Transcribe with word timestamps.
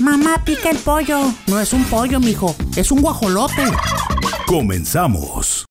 Mamá 0.00 0.42
pica 0.46 0.70
el 0.70 0.78
pollo. 0.78 1.18
No 1.46 1.60
es 1.60 1.74
un 1.74 1.84
pollo, 1.84 2.20
mijo. 2.20 2.56
Es 2.74 2.90
un 2.90 3.02
guajolote. 3.02 3.64
Comenzamos. 4.46 5.66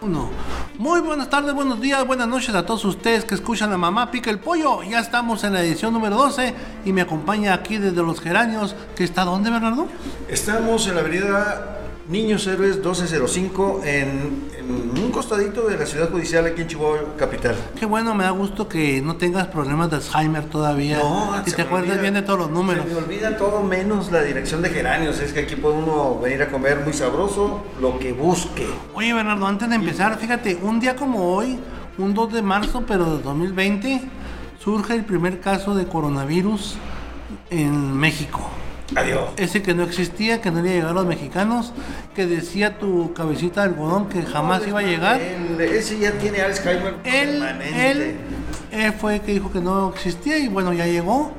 Uno. 0.00 0.30
Muy 0.78 1.00
buenas 1.00 1.28
tardes, 1.28 1.54
buenos 1.54 1.80
días, 1.80 2.06
buenas 2.06 2.28
noches 2.28 2.54
a 2.54 2.64
todos 2.64 2.84
ustedes 2.84 3.24
que 3.24 3.34
escuchan 3.34 3.72
a 3.72 3.76
Mamá 3.76 4.12
Pica 4.12 4.30
el 4.30 4.38
Pollo. 4.38 4.84
Ya 4.84 5.00
estamos 5.00 5.42
en 5.42 5.54
la 5.54 5.62
edición 5.62 5.92
número 5.92 6.14
12 6.14 6.54
y 6.84 6.92
me 6.92 7.00
acompaña 7.00 7.52
aquí 7.52 7.78
desde 7.78 8.00
Los 8.00 8.20
Geranios, 8.20 8.76
que 8.94 9.02
está 9.02 9.24
¿dónde, 9.24 9.50
Bernardo? 9.50 9.88
Estamos 10.28 10.86
en 10.86 10.94
la 10.94 11.00
avenida 11.00 11.85
Niños 12.08 12.46
Héroes 12.46 12.76
1205 12.76 13.80
en, 13.84 14.48
en, 14.56 15.02
un 15.02 15.10
costadito 15.10 15.66
de 15.66 15.76
la 15.76 15.86
ciudad 15.86 16.08
judicial 16.08 16.46
aquí 16.46 16.62
en 16.62 16.68
Chihuahua 16.68 17.16
capital. 17.16 17.56
Qué 17.78 17.84
bueno, 17.84 18.14
me 18.14 18.22
da 18.22 18.30
gusto 18.30 18.68
que 18.68 19.02
no 19.02 19.16
tengas 19.16 19.48
problemas 19.48 19.90
de 19.90 19.96
Alzheimer 19.96 20.44
todavía. 20.44 20.98
No, 20.98 21.42
y 21.44 21.50
te 21.50 21.62
acuerdas 21.62 21.90
olvida, 21.90 22.02
bien 22.02 22.14
de 22.14 22.22
todos 22.22 22.38
los 22.38 22.50
números. 22.50 22.84
Se 22.86 22.92
me 22.92 22.98
olvida 22.98 23.36
todo 23.36 23.62
menos 23.64 24.12
la 24.12 24.22
dirección 24.22 24.62
de 24.62 24.70
geranios. 24.70 25.18
Es 25.18 25.32
que 25.32 25.40
aquí 25.40 25.56
puede 25.56 25.74
uno 25.74 26.20
venir 26.20 26.42
a 26.42 26.48
comer 26.48 26.80
muy 26.84 26.92
sabroso 26.92 27.64
lo 27.80 27.98
que 27.98 28.12
busque. 28.12 28.68
Oye, 28.94 29.12
Bernardo, 29.12 29.46
antes 29.46 29.68
de 29.68 29.74
empezar, 29.74 30.16
fíjate, 30.16 30.58
un 30.62 30.78
día 30.78 30.94
como 30.94 31.34
hoy, 31.34 31.58
un 31.98 32.14
2 32.14 32.34
de 32.34 32.42
marzo, 32.42 32.84
pero 32.86 33.16
de 33.16 33.22
2020, 33.22 34.00
surge 34.60 34.94
el 34.94 35.04
primer 35.04 35.40
caso 35.40 35.74
de 35.74 35.86
coronavirus 35.86 36.76
en 37.50 37.96
México. 37.96 38.48
Adiós. 38.94 39.30
Ese 39.36 39.62
que 39.62 39.74
no 39.74 39.82
existía, 39.82 40.40
que 40.40 40.50
no 40.50 40.60
iba 40.60 40.68
a 40.68 40.72
llegar 40.72 40.90
a 40.90 40.94
los 40.94 41.06
mexicanos, 41.06 41.72
que 42.14 42.26
decía 42.26 42.78
tu 42.78 43.12
cabecita 43.14 43.62
de 43.62 43.70
algodón 43.70 44.08
que 44.08 44.22
jamás 44.22 44.62
No, 44.62 44.68
iba 44.68 44.80
a 44.80 44.82
llegar. 44.82 45.20
Él, 45.20 45.60
ese 45.60 45.98
ya 45.98 46.12
tiene 46.12 46.40
Alzheimer 46.40 46.94
Él, 47.04 47.30
permanente. 47.40 47.90
él, 47.90 48.16
él 48.70 48.92
fue 48.92 49.16
el 49.16 49.20
que 49.22 49.32
dijo 49.32 49.50
que 49.50 49.60
no 49.60 49.90
existía 49.92 50.38
y 50.38 50.46
bueno, 50.48 50.72
ya 50.72 50.86
llegó, 50.86 51.32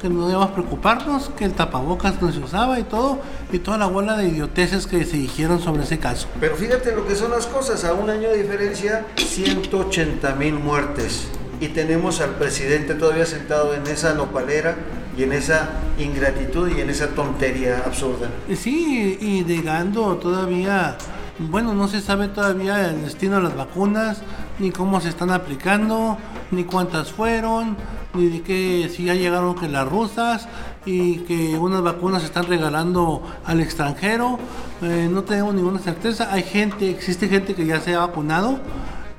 que 0.00 0.08
no 0.08 0.26
debemos 0.26 0.50
preocuparnos, 0.52 1.30
que 1.36 1.44
el 1.44 1.52
tapabocas 1.52 2.20
no 2.22 2.32
se 2.32 2.38
usaba 2.38 2.78
y 2.80 2.84
todo, 2.84 3.18
y 3.52 3.58
toda 3.58 3.76
la 3.78 3.86
bola 3.86 4.16
de 4.16 4.28
idioteces 4.28 4.86
que 4.86 5.04
se 5.04 5.16
dijeron 5.18 5.60
sobre 5.60 5.82
ese 5.82 5.98
caso. 5.98 6.26
Pero 6.40 6.56
fíjate 6.56 6.94
lo 6.96 7.06
que 7.06 7.14
son 7.16 7.30
las 7.30 7.46
cosas. 7.46 7.84
A 7.84 7.92
un 7.92 8.08
año 8.08 8.30
de 8.30 8.42
diferencia, 8.42 9.04
180 9.16 10.34
mil 10.36 10.54
muertes. 10.54 11.26
Y 11.60 11.68
tenemos 11.68 12.20
al 12.20 12.30
presidente 12.30 12.94
todavía 12.94 13.24
sentado 13.26 13.74
en 13.74 13.86
esa 13.86 14.14
nopalera 14.14 14.74
y 15.16 15.22
en 15.22 15.32
esa 15.32 15.70
ingratitud 15.98 16.70
y 16.76 16.80
en 16.80 16.90
esa 16.90 17.08
tontería 17.08 17.82
absurda. 17.84 18.28
Y 18.48 18.56
Sí, 18.56 19.18
y 19.20 19.44
llegando 19.44 20.16
todavía, 20.16 20.96
bueno, 21.38 21.74
no 21.74 21.88
se 21.88 22.00
sabe 22.00 22.28
todavía 22.28 22.90
el 22.90 23.02
destino 23.02 23.36
de 23.36 23.42
las 23.42 23.56
vacunas, 23.56 24.22
ni 24.58 24.70
cómo 24.70 25.00
se 25.00 25.08
están 25.08 25.30
aplicando, 25.30 26.16
ni 26.50 26.64
cuántas 26.64 27.12
fueron, 27.12 27.76
ni 28.14 28.28
de 28.28 28.42
que 28.42 28.90
si 28.94 29.04
ya 29.04 29.14
llegaron 29.14 29.54
que 29.54 29.68
las 29.68 29.88
rusas 29.88 30.48
y 30.86 31.18
que 31.18 31.58
unas 31.58 31.82
vacunas 31.82 32.22
se 32.22 32.26
están 32.26 32.46
regalando 32.46 33.22
al 33.44 33.60
extranjero. 33.60 34.38
Eh, 34.82 35.08
no 35.10 35.22
tenemos 35.22 35.54
ninguna 35.54 35.78
certeza. 35.78 36.32
Hay 36.32 36.42
gente, 36.42 36.90
existe 36.90 37.28
gente 37.28 37.54
que 37.54 37.66
ya 37.66 37.80
se 37.80 37.94
ha 37.94 38.00
vacunado 38.00 38.58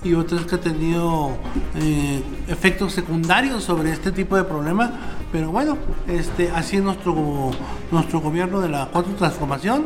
y 0.04 0.14
otras 0.14 0.46
que 0.46 0.56
ha 0.56 0.62
tenido 0.62 1.36
eh, 1.76 2.22
efectos 2.48 2.94
secundarios 2.94 3.64
sobre 3.64 3.92
este 3.92 4.12
tipo 4.12 4.38
de 4.38 4.44
problema. 4.44 4.92
Pero 5.32 5.52
bueno, 5.52 5.78
este, 6.08 6.50
así 6.52 6.78
es 6.78 6.84
nuestro, 6.84 7.52
nuestro 7.92 8.22
gobierno 8.22 8.62
de 8.62 8.70
la 8.70 8.88
cuarta 8.88 9.12
transformación, 9.18 9.86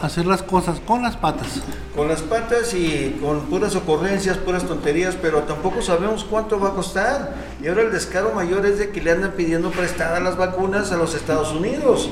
hacer 0.00 0.26
las 0.26 0.42
cosas 0.42 0.80
con 0.80 1.02
las 1.02 1.16
patas. 1.16 1.62
Con 1.94 2.08
las 2.08 2.22
patas 2.22 2.74
y 2.74 3.18
con 3.22 3.42
puras 3.42 3.76
ocurrencias, 3.76 4.38
puras 4.38 4.64
tonterías, 4.64 5.16
pero 5.20 5.42
tampoco 5.42 5.82
sabemos 5.82 6.24
cuánto 6.24 6.58
va 6.58 6.70
a 6.70 6.72
costar. 6.72 7.34
Y 7.62 7.68
ahora 7.68 7.82
el 7.82 7.92
descaro 7.92 8.32
mayor 8.34 8.66
es 8.66 8.78
de 8.78 8.90
que 8.90 9.00
le 9.00 9.12
andan 9.12 9.32
pidiendo 9.32 9.70
prestadas 9.70 10.22
las 10.22 10.36
vacunas 10.36 10.90
a 10.92 10.96
los 10.96 11.14
Estados 11.14 11.52
Unidos. 11.52 12.10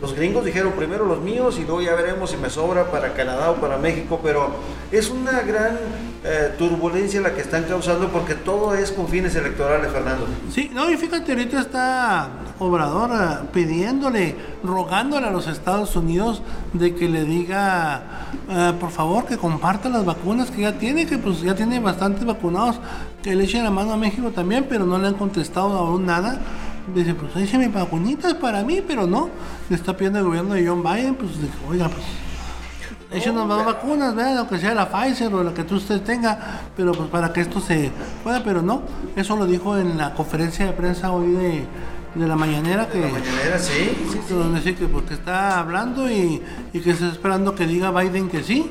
Los 0.00 0.14
gringos 0.14 0.44
dijeron 0.44 0.72
primero 0.72 1.04
los 1.04 1.20
míos 1.20 1.58
y 1.58 1.64
luego 1.64 1.82
ya 1.82 1.94
veremos 1.94 2.30
si 2.30 2.36
me 2.36 2.50
sobra 2.50 2.90
para 2.90 3.14
Canadá 3.14 3.50
o 3.50 3.56
para 3.56 3.78
México, 3.78 4.20
pero 4.22 4.50
es 4.92 5.10
una 5.10 5.40
gran 5.40 5.76
eh, 6.24 6.54
turbulencia 6.56 7.20
la 7.20 7.34
que 7.34 7.40
están 7.40 7.64
causando 7.64 8.08
porque 8.08 8.34
todo 8.34 8.74
es 8.74 8.92
con 8.92 9.08
fines 9.08 9.34
electorales, 9.34 9.90
Fernando. 9.90 10.26
Sí, 10.52 10.70
no, 10.72 10.88
y 10.88 10.96
fíjate, 10.96 11.32
ahorita 11.32 11.60
está 11.60 12.28
Obrador 12.60 13.10
eh, 13.12 13.48
pidiéndole, 13.52 14.36
rogándole 14.62 15.26
a 15.26 15.30
los 15.30 15.46
Estados 15.46 15.94
Unidos 15.96 16.42
de 16.72 16.94
que 16.94 17.08
le 17.08 17.24
diga, 17.24 18.02
eh, 18.48 18.72
por 18.78 18.90
favor, 18.90 19.26
que 19.26 19.36
comparta 19.36 19.88
las 19.88 20.04
vacunas 20.04 20.50
que 20.50 20.62
ya 20.62 20.78
tiene, 20.78 21.06
que 21.06 21.18
pues 21.18 21.40
ya 21.40 21.54
tiene 21.54 21.80
bastantes 21.80 22.24
vacunados, 22.24 22.80
que 23.22 23.34
le 23.34 23.44
echen 23.44 23.64
la 23.64 23.70
mano 23.70 23.92
a 23.92 23.96
México 23.96 24.30
también, 24.30 24.66
pero 24.68 24.86
no 24.86 24.98
le 24.98 25.08
han 25.08 25.14
contestado 25.14 25.76
aún 25.76 26.06
nada. 26.06 26.40
Dice, 26.94 27.14
pues 27.14 27.36
écheme 27.36 27.68
vacunitas 27.68 28.34
para 28.34 28.62
mí, 28.62 28.82
pero 28.86 29.06
no. 29.06 29.28
Le 29.68 29.76
está 29.76 29.96
pidiendo 29.96 30.18
el 30.20 30.24
gobierno 30.24 30.54
de 30.54 30.66
John 30.66 30.82
Biden, 30.82 31.14
pues, 31.14 31.40
de, 31.40 31.48
oiga, 31.68 31.88
pues 31.88 32.04
échenos 33.10 33.46
más 33.46 33.64
vacunas, 33.64 34.14
¿verdad? 34.14 34.38
Aunque 34.38 34.58
sea 34.58 34.74
la 34.74 34.88
Pfizer 34.90 35.32
o 35.34 35.42
la 35.42 35.54
que 35.54 35.64
tú 35.64 35.76
usted 35.76 36.00
tenga, 36.02 36.62
pero 36.76 36.92
pues 36.92 37.08
para 37.08 37.32
que 37.32 37.40
esto 37.40 37.60
se 37.60 37.90
pueda, 38.22 38.42
pero 38.42 38.62
no. 38.62 38.82
Eso 39.16 39.36
lo 39.36 39.46
dijo 39.46 39.76
en 39.78 39.96
la 39.98 40.14
conferencia 40.14 40.66
de 40.66 40.72
prensa 40.72 41.10
hoy 41.12 41.32
de, 41.32 41.64
de 42.14 42.26
la 42.26 42.36
mañanera 42.36 42.88
que 42.88 43.00
La 43.00 43.08
mañanera, 43.08 43.58
sí, 43.58 43.96
sí, 44.10 44.20
sí. 44.26 44.34
donde 44.34 44.60
dice 44.60 44.74
que 44.74 44.86
porque 44.86 45.14
está 45.14 45.58
hablando 45.58 46.10
y, 46.10 46.42
y 46.72 46.80
que 46.80 46.90
está 46.90 47.08
esperando 47.08 47.54
que 47.54 47.66
diga 47.66 47.90
Biden 47.90 48.28
que 48.28 48.42
sí. 48.42 48.70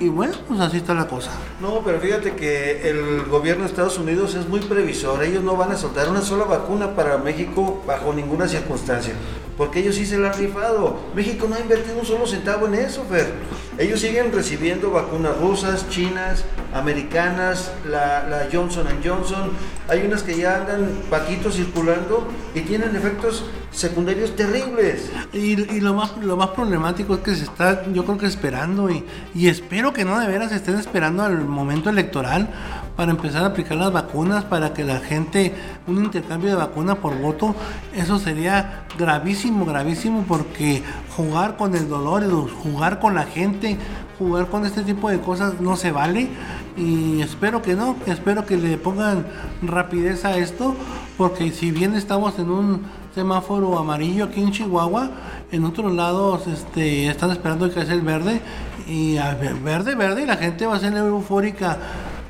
Y 0.00 0.08
bueno, 0.08 0.34
pues 0.48 0.58
así 0.60 0.78
está 0.78 0.94
la 0.94 1.06
cosa. 1.06 1.30
No, 1.60 1.80
pero 1.84 2.00
fíjate 2.00 2.34
que 2.34 2.88
el 2.90 3.24
gobierno 3.26 3.64
de 3.64 3.70
Estados 3.70 3.98
Unidos 3.98 4.34
es 4.34 4.48
muy 4.48 4.60
previsor. 4.60 5.22
Ellos 5.22 5.44
no 5.44 5.56
van 5.56 5.70
a 5.72 5.76
soltar 5.76 6.08
una 6.08 6.22
sola 6.22 6.44
vacuna 6.44 6.96
para 6.96 7.18
México 7.18 7.82
bajo 7.86 8.12
ninguna 8.12 8.48
circunstancia. 8.48 9.14
Porque 9.62 9.78
ellos 9.78 9.94
sí 9.94 10.04
se 10.04 10.18
la 10.18 10.32
han 10.32 10.38
rifado. 10.40 10.98
México 11.14 11.46
no 11.48 11.54
ha 11.54 11.60
invertido 11.60 11.96
un 11.96 12.04
solo 12.04 12.26
centavo 12.26 12.66
en 12.66 12.74
eso, 12.74 13.04
Fer. 13.08 13.32
Ellos 13.78 14.00
siguen 14.00 14.32
recibiendo 14.32 14.90
vacunas 14.90 15.38
rusas, 15.38 15.88
chinas, 15.88 16.44
americanas, 16.74 17.70
la, 17.88 18.28
la 18.28 18.48
Johnson 18.52 18.88
Johnson. 19.04 19.52
Hay 19.88 20.00
unas 20.04 20.24
que 20.24 20.36
ya 20.36 20.56
andan 20.56 20.90
paquitos 21.08 21.54
circulando 21.54 22.26
y 22.56 22.62
tienen 22.62 22.96
efectos 22.96 23.44
secundarios 23.70 24.34
terribles. 24.34 25.08
Y, 25.32 25.54
lo, 25.78 25.94
más, 25.94 26.16
lo 26.16 26.36
más 26.36 26.48
problemático 26.48 27.14
es 27.14 27.20
que 27.20 27.36
se 27.36 27.44
está, 27.44 27.84
yo 27.92 28.04
creo 28.04 28.18
que 28.18 28.26
esperando 28.26 28.90
y 28.90 29.46
espero 29.46 29.92
que 29.92 30.04
no 30.04 30.18
de 30.18 30.26
veras 30.26 30.50
estén 30.50 30.74
esperando 30.74 31.22
al 31.22 31.44
momento 31.44 31.88
electoral 31.88 32.50
para 32.96 33.10
empezar 33.10 33.42
a 33.44 33.46
aplicar 33.46 33.76
las 33.76 33.92
vacunas, 33.92 34.44
para 34.44 34.74
que 34.74 34.84
la 34.84 34.98
gente, 34.98 35.54
un 35.86 36.04
intercambio 36.04 36.50
de 36.50 36.56
vacuna 36.56 36.96
por 36.96 37.18
voto, 37.18 37.54
eso 37.94 38.18
sería 38.18 38.86
gravísimo, 38.98 39.64
gravísimo, 39.64 40.24
porque 40.28 40.82
jugar 41.16 41.56
con 41.56 41.74
el 41.74 41.88
dolor, 41.88 42.22
jugar 42.50 43.00
con 43.00 43.14
la 43.14 43.24
gente, 43.24 43.78
jugar 44.18 44.48
con 44.48 44.66
este 44.66 44.82
tipo 44.82 45.08
de 45.10 45.20
cosas 45.20 45.60
no 45.60 45.76
se 45.76 45.90
vale. 45.92 46.28
Y 46.76 47.20
espero 47.20 47.62
que 47.62 47.74
no, 47.74 47.96
espero 48.06 48.46
que 48.46 48.56
le 48.56 48.78
pongan 48.78 49.26
rapidez 49.62 50.24
a 50.24 50.36
esto, 50.36 50.74
porque 51.16 51.50
si 51.50 51.70
bien 51.70 51.94
estamos 51.94 52.38
en 52.38 52.50
un 52.50 52.82
semáforo 53.14 53.78
amarillo 53.78 54.24
aquí 54.24 54.40
en 54.40 54.52
Chihuahua, 54.52 55.10
en 55.50 55.64
otros 55.64 55.92
lados 55.92 56.46
este, 56.46 57.08
están 57.08 57.30
esperando 57.30 57.68
que 57.68 57.84
sea 57.84 57.94
el 57.94 58.00
verde 58.00 58.40
y 58.86 59.16
verde, 59.62 59.94
verde 59.94 60.22
y 60.22 60.26
la 60.26 60.36
gente 60.36 60.66
va 60.66 60.76
a 60.76 60.80
ser 60.80 60.96
eufórica 60.96 61.76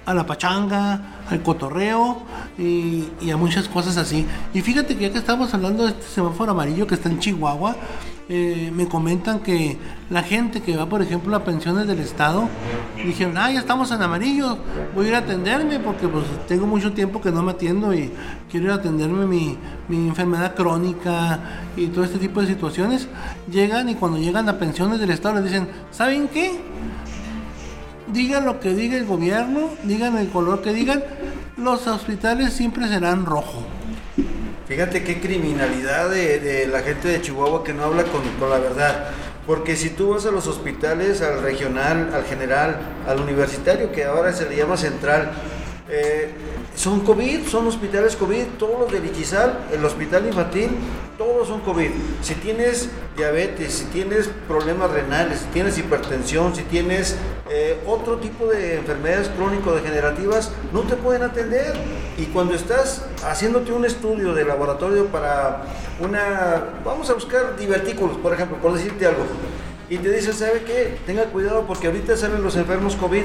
a 0.05 0.15
la 0.15 0.27
pachanga, 0.27 1.23
al 1.29 1.43
cotorreo 1.43 2.23
y, 2.59 3.31
a 3.31 3.37
muchas 3.37 3.69
cosas 3.69 3.97
así. 3.97 4.27
Y 4.53 4.61
fíjate 4.61 4.97
que 4.97 5.03
ya 5.03 5.13
que 5.13 5.19
estamos 5.19 5.53
hablando 5.55 5.85
de 5.85 5.91
este 5.91 6.03
semáforo 6.03 6.53
amarillo 6.53 6.87
que 6.87 6.95
está 6.95 7.09
en 7.09 7.19
Chihuahua, 7.19 7.77
eh, 8.29 8.71
me 8.75 8.87
comentan 8.89 9.41
que 9.41 9.77
la 10.09 10.23
gente 10.23 10.63
que 10.63 10.77
va, 10.77 10.87
por 10.87 11.03
ejemplo, 11.03 11.35
a 11.37 11.45
pensiones 11.45 11.87
del 11.87 11.99
Estado, 11.99 12.49
dijeron, 13.05 13.37
ah, 13.37 13.51
ya 13.51 13.61
estamos 13.61 13.91
en 13.91 14.01
amarillo, 14.01 14.59
voy 14.95 15.07
a 15.07 15.09
ir 15.09 15.15
a 15.17 15.19
atenderme 15.19 15.81
porque 15.81 16.09
pues 16.09 16.25
tengo 16.47 16.67
mucho 16.67 16.93
tiempo 16.93 17.21
que 17.21 17.31
no 17.31 17.43
me 17.43 17.53
atiendo 17.53 17.93
y 17.93 18.11
quiero 18.51 18.67
ir 18.67 18.73
a 18.73 18.77
atenderme 18.77 19.27
mi, 19.27 19.59
mi 19.89 20.09
enfermedad 20.09 20.55
crónica 20.55 21.41
y 21.77 21.89
todo 21.89 22.05
este 22.05 22.19
tipo 22.19 22.41
de 22.41 22.47
situaciones. 22.47 23.09
Llegan 23.51 23.89
y 23.89 23.97
cuando 23.97 24.19
llegan 24.19 24.49
a 24.49 24.59
pensiones 24.59 25.01
del 25.01 25.11
Estado 25.11 25.35
les 25.37 25.45
dicen, 25.45 25.69
¿saben 25.91 26.29
qué? 26.29 26.61
Digan 28.13 28.45
lo 28.45 28.61
que 28.61 28.71
diga 28.71 28.97
el 28.97 29.07
gobierno, 29.07 29.71
digan 29.83 30.17
el 30.19 30.29
color 30.29 30.63
que 30.63 30.73
digan, 30.73 31.03
los 31.57 31.87
hospitales 31.87 32.53
siempre 32.53 32.89
serán 32.89 33.27
rojo. 33.27 33.65
Fíjate 34.69 35.03
qué 35.05 35.21
criminalidad 35.21 36.11
de, 36.11 36.67
la 36.71 36.81
gente 36.81 37.09
de 37.09 37.21
Chihuahua 37.21 37.63
que 37.65 37.75
no 37.75 37.85
habla 37.85 38.05
con, 38.05 38.23
con 38.39 38.51
la 38.51 38.59
verdad. 38.59 39.07
Porque 39.47 39.77
si 39.77 39.91
tú 39.91 40.11
vas 40.11 40.25
a 40.25 40.31
los 40.31 40.47
hospitales, 40.47 41.21
al 41.21 41.43
regional, 41.43 42.13
al 42.15 42.25
general, 42.25 42.79
al 43.09 43.21
universitario, 43.21 43.91
que 43.91 44.05
ahora 44.05 44.33
se 44.33 44.49
le 44.49 44.57
llama 44.57 44.77
central, 44.77 45.33
eh, 45.89 46.31
son 46.75 47.01
COVID, 47.01 47.47
son 47.47 47.67
hospitales 47.67 48.17
COVID, 48.17 48.45
todos 48.59 48.81
los 48.81 48.93
de 48.93 49.01
Liquizal, 49.01 49.67
el 49.73 49.85
hospital 49.85 50.27
infantil, 50.27 50.71
todos 51.19 51.49
son 51.49 51.61
COVID. 51.61 51.91
Si 52.23 52.35
tienes 52.35 52.89
diabetes, 53.17 53.75
si 53.75 53.85
tienes 53.87 54.31
problemas 54.49 54.91
renales, 54.91 55.41
si 55.41 55.47
tienes 55.47 55.77
hipertensión, 55.79 56.55
si 56.55 56.63
tienes 56.63 57.17
eh, 57.51 57.79
otro 57.87 58.17
tipo 58.17 58.47
de 58.47 58.77
enfermedades 58.77 59.29
crónico-degenerativas, 59.29 60.51
no 60.73 60.81
te 60.81 60.97
pueden 60.97 61.23
atender. 61.23 61.75
Y 62.17 62.27
cuando 62.27 62.55
estás 62.55 63.05
haciéndote 63.25 63.73
un 63.73 63.85
estudio 63.85 64.35
de 64.35 64.45
laboratorio 64.45 65.07
para 65.07 65.65
una, 66.01 66.81
vamos 66.85 67.11
a 67.11 67.15
buscar 67.15 67.57
divertículos, 67.57 68.17
por 68.17 68.33
ejemplo, 68.33 68.57
por 68.57 68.73
decirte 68.73 69.07
algo, 69.07 69.25
y 69.91 69.99
te 69.99 70.11
dicen, 70.11 70.33
¿sabe 70.33 70.63
qué? 70.65 70.97
Tenga 71.05 71.25
cuidado 71.27 71.65
porque 71.67 71.89
ahorita 71.89 72.17
salen 72.17 72.43
los 72.43 72.57
enfermos 72.57 72.97
COVID 72.97 73.25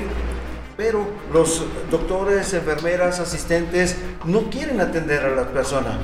pero 0.78 1.08
los 1.34 1.64
doctores, 1.90 2.54
enfermeras, 2.54 3.20
asistentes 3.20 3.98
no 4.26 4.44
quieren 4.44 4.80
atender 4.80 5.26
a 5.26 5.36
la 5.36 5.48
persona. 5.48 5.98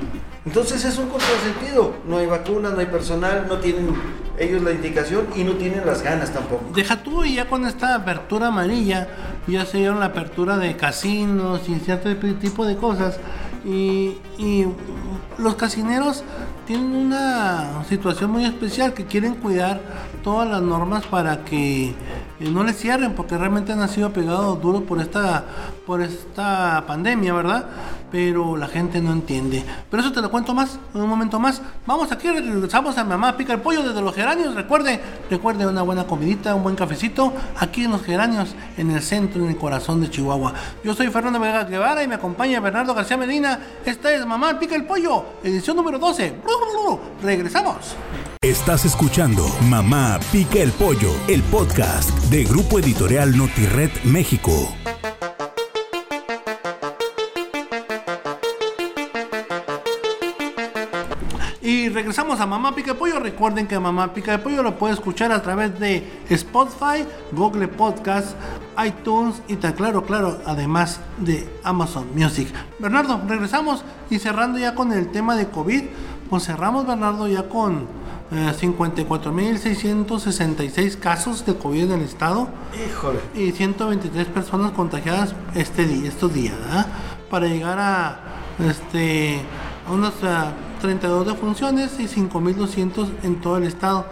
Entonces 0.46 0.84
es 0.84 0.98
un 0.98 1.08
contrasentido. 1.08 1.94
No 2.08 2.18
hay 2.18 2.26
vacuna, 2.26 2.72
no 2.72 2.80
hay 2.80 2.88
personal, 2.88 3.46
no 3.48 3.60
tienen 3.60 3.96
ellos 4.38 4.64
la 4.64 4.72
indicación 4.72 5.28
y 5.36 5.44
no 5.44 5.54
tienen 5.54 5.86
las 5.86 6.02
ganas 6.02 6.34
tampoco. 6.34 6.66
Deja 6.74 7.02
tú 7.04 7.24
y 7.24 7.36
ya 7.36 7.48
con 7.48 7.66
esta 7.66 7.96
apertura 7.96 8.48
amarilla, 8.48 9.08
ya 9.48 9.66
se 9.66 9.78
dieron 9.78 10.00
la 10.00 10.08
apertura 10.08 10.58
de 10.58 10.76
casinos 10.76 11.70
y 11.70 11.80
cierto 11.80 12.14
tipo 12.18 12.66
de 12.66 12.76
cosas. 12.76 13.20
Y, 13.64 14.18
y 14.38 14.66
los 15.38 15.56
casineros 15.56 16.24
tienen 16.66 16.96
una 16.96 17.86
situación 17.88 18.32
muy 18.32 18.44
especial 18.44 18.94
que 18.94 19.06
quieren 19.06 19.36
cuidar 19.36 19.80
todas 20.24 20.50
las 20.50 20.62
normas 20.62 21.06
para 21.06 21.44
que 21.44 21.90
eh, 21.90 21.96
no 22.40 22.64
les 22.64 22.78
cierren 22.78 23.14
porque 23.14 23.38
realmente 23.38 23.74
han 23.74 23.90
sido 23.90 24.12
pegados 24.12 24.62
duros 24.62 24.84
por 24.84 25.00
esta 25.00 25.46
por 25.86 26.02
esta 26.02 26.84
pandemia, 26.88 27.34
¿verdad? 27.34 27.66
Pero 28.12 28.56
la 28.56 28.68
gente 28.68 29.02
no 29.02 29.12
entiende. 29.12 29.64
Pero 29.90 30.02
eso 30.02 30.12
te 30.12 30.22
lo 30.22 30.32
cuento 30.32 30.54
más 30.54 30.80
en 30.94 31.02
un 31.02 31.10
momento 31.10 31.40
más. 31.40 31.62
Vamos 31.86 32.12
aquí, 32.12 32.30
regresamos 32.30 32.98
a 32.98 33.04
Mamá 33.04 33.36
Pica 33.36 33.54
el 33.54 33.60
Pollo 33.60 33.84
desde 33.84 34.02
los 34.02 34.16
geranios. 34.16 34.56
Recuerde, 34.56 35.02
recuerde 35.30 35.68
una 35.68 35.82
buena 35.82 36.06
comidita, 36.06 36.56
un 36.56 36.64
buen 36.64 36.76
cafecito 36.76 37.34
aquí 37.60 37.84
en 37.84 37.92
los 37.92 38.04
geranios, 38.04 38.56
en 38.78 38.92
el 38.92 39.02
centro, 39.02 39.44
en 39.44 39.50
el 39.50 39.58
corazón 39.58 40.00
de 40.00 40.10
Chihuahua. 40.10 40.54
Yo 40.84 40.94
soy 40.94 41.10
Fernando 41.10 41.40
Vega 41.40 41.66
Guevara 41.66 42.04
y 42.04 42.08
me 42.08 42.16
acompaña 42.16 42.60
Bernardo 42.60 42.94
García 42.94 43.18
Medina. 43.18 43.60
Esta 43.86 44.14
es 44.14 44.26
Mamá 44.26 44.58
Pica 44.58 44.76
el 44.76 44.86
Pollo, 44.86 45.26
edición 45.44 45.76
número 45.76 46.00
12. 46.00 46.36
Regresamos. 47.22 47.96
Estás 48.44 48.84
escuchando 48.84 49.48
Mamá 49.70 50.20
Pica 50.30 50.60
el 50.60 50.74
Pollo, 50.74 51.14
el 51.30 51.42
podcast 51.44 52.10
de 52.26 52.44
Grupo 52.44 52.78
Editorial 52.78 53.38
Notired 53.38 53.90
México. 54.04 54.52
Y 61.62 61.88
regresamos 61.88 62.42
a 62.42 62.46
Mamá 62.46 62.76
Pica 62.76 62.92
de 62.92 63.00
Pollo. 63.00 63.18
Recuerden 63.22 63.66
que 63.66 63.80
Mamá 63.80 64.14
Pica 64.14 64.34
de 64.34 64.40
Pollo 64.40 64.62
lo 64.62 64.78
puede 64.78 64.96
escuchar 64.96 65.32
a 65.32 65.42
través 65.42 65.80
de 65.80 66.06
Spotify, 66.28 67.08
Google 67.32 67.70
Podcast, 67.70 68.36
iTunes 68.86 69.42
y 69.48 69.56
tan 69.56 69.72
claro, 69.72 70.04
claro, 70.04 70.42
además 70.46 71.00
de 71.18 71.48
Amazon 71.64 72.10
Music. 72.14 72.50
Bernardo, 72.78 73.22
regresamos 73.26 73.86
y 74.10 74.20
cerrando 74.20 74.60
ya 74.60 74.76
con 74.76 74.92
el 74.92 75.10
tema 75.14 75.38
de 75.38 75.48
COVID, 75.48 75.84
pues 76.30 76.44
cerramos 76.44 76.86
Bernardo 76.86 77.30
ya 77.30 77.48
con 77.48 78.03
eh, 78.34 78.52
54.666 78.60 80.98
casos 80.98 81.46
de 81.46 81.56
COVID 81.56 81.84
en 81.84 82.00
el 82.00 82.02
estado. 82.02 82.50
Híjole. 82.74 83.20
Y 83.36 83.52
123 83.52 84.26
personas 84.28 84.72
contagiadas 84.72 85.36
este 85.56 85.86
día, 85.86 86.10
estos 86.10 86.34
días, 86.34 86.60
¿verdad? 86.60 86.88
Para 87.30 87.48
llegar 87.48 87.78
a 87.80 88.20
este 88.60 89.40
a 89.88 89.92
unas 89.92 90.14
ah, 90.24 90.54
32 90.82 91.28
defunciones 91.28 92.00
y 92.00 92.08
5.200 92.08 93.10
en 93.24 93.42
todo 93.42 93.58
el 93.58 93.66
estado. 93.66 94.08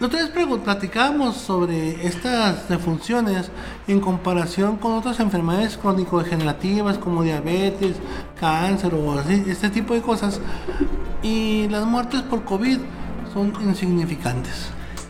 La 0.00 0.08
otra 0.08 0.20
vez 0.20 0.30
platicábamos 0.64 1.36
sobre 1.36 2.04
estas 2.04 2.68
defunciones 2.68 3.52
en 3.86 4.00
comparación 4.00 4.76
con 4.76 4.94
otras 4.94 5.20
enfermedades 5.20 5.76
crónico-degenerativas 5.76 6.98
como 6.98 7.22
diabetes, 7.22 7.98
cáncer 8.40 8.94
o 8.94 9.12
así, 9.12 9.44
este 9.46 9.70
tipo 9.70 9.94
de 9.94 10.02
cosas. 10.02 10.40
Y 11.22 11.68
las 11.68 11.86
muertes 11.86 12.22
por 12.22 12.42
COVID 12.42 12.80
son 13.32 13.52
insignificantes. 13.62 14.66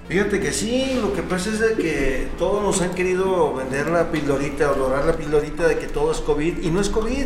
Fíjate 0.09 0.41
que 0.41 0.53
sí, 0.53 0.99
lo 1.01 1.13
que 1.15 1.23
pasa 1.23 1.51
es 1.51 1.61
de 1.61 1.75
que 1.75 2.29
todos 2.39 2.63
nos 2.63 2.83
han 2.83 2.91
querido 2.91 3.55
vender 3.55 3.89
la 3.89 4.11
pildorita 4.11 4.71
o 4.71 4.75
dorar 4.75 5.05
la 5.07 5.15
pildorita 5.15 5.67
de 5.67 5.79
que 5.79 5.87
todo 5.87 6.13
es 6.13 6.19
COVID 6.19 6.59
y 6.63 6.71
no 6.71 6.81
es 6.81 6.89
COVID. 6.91 7.25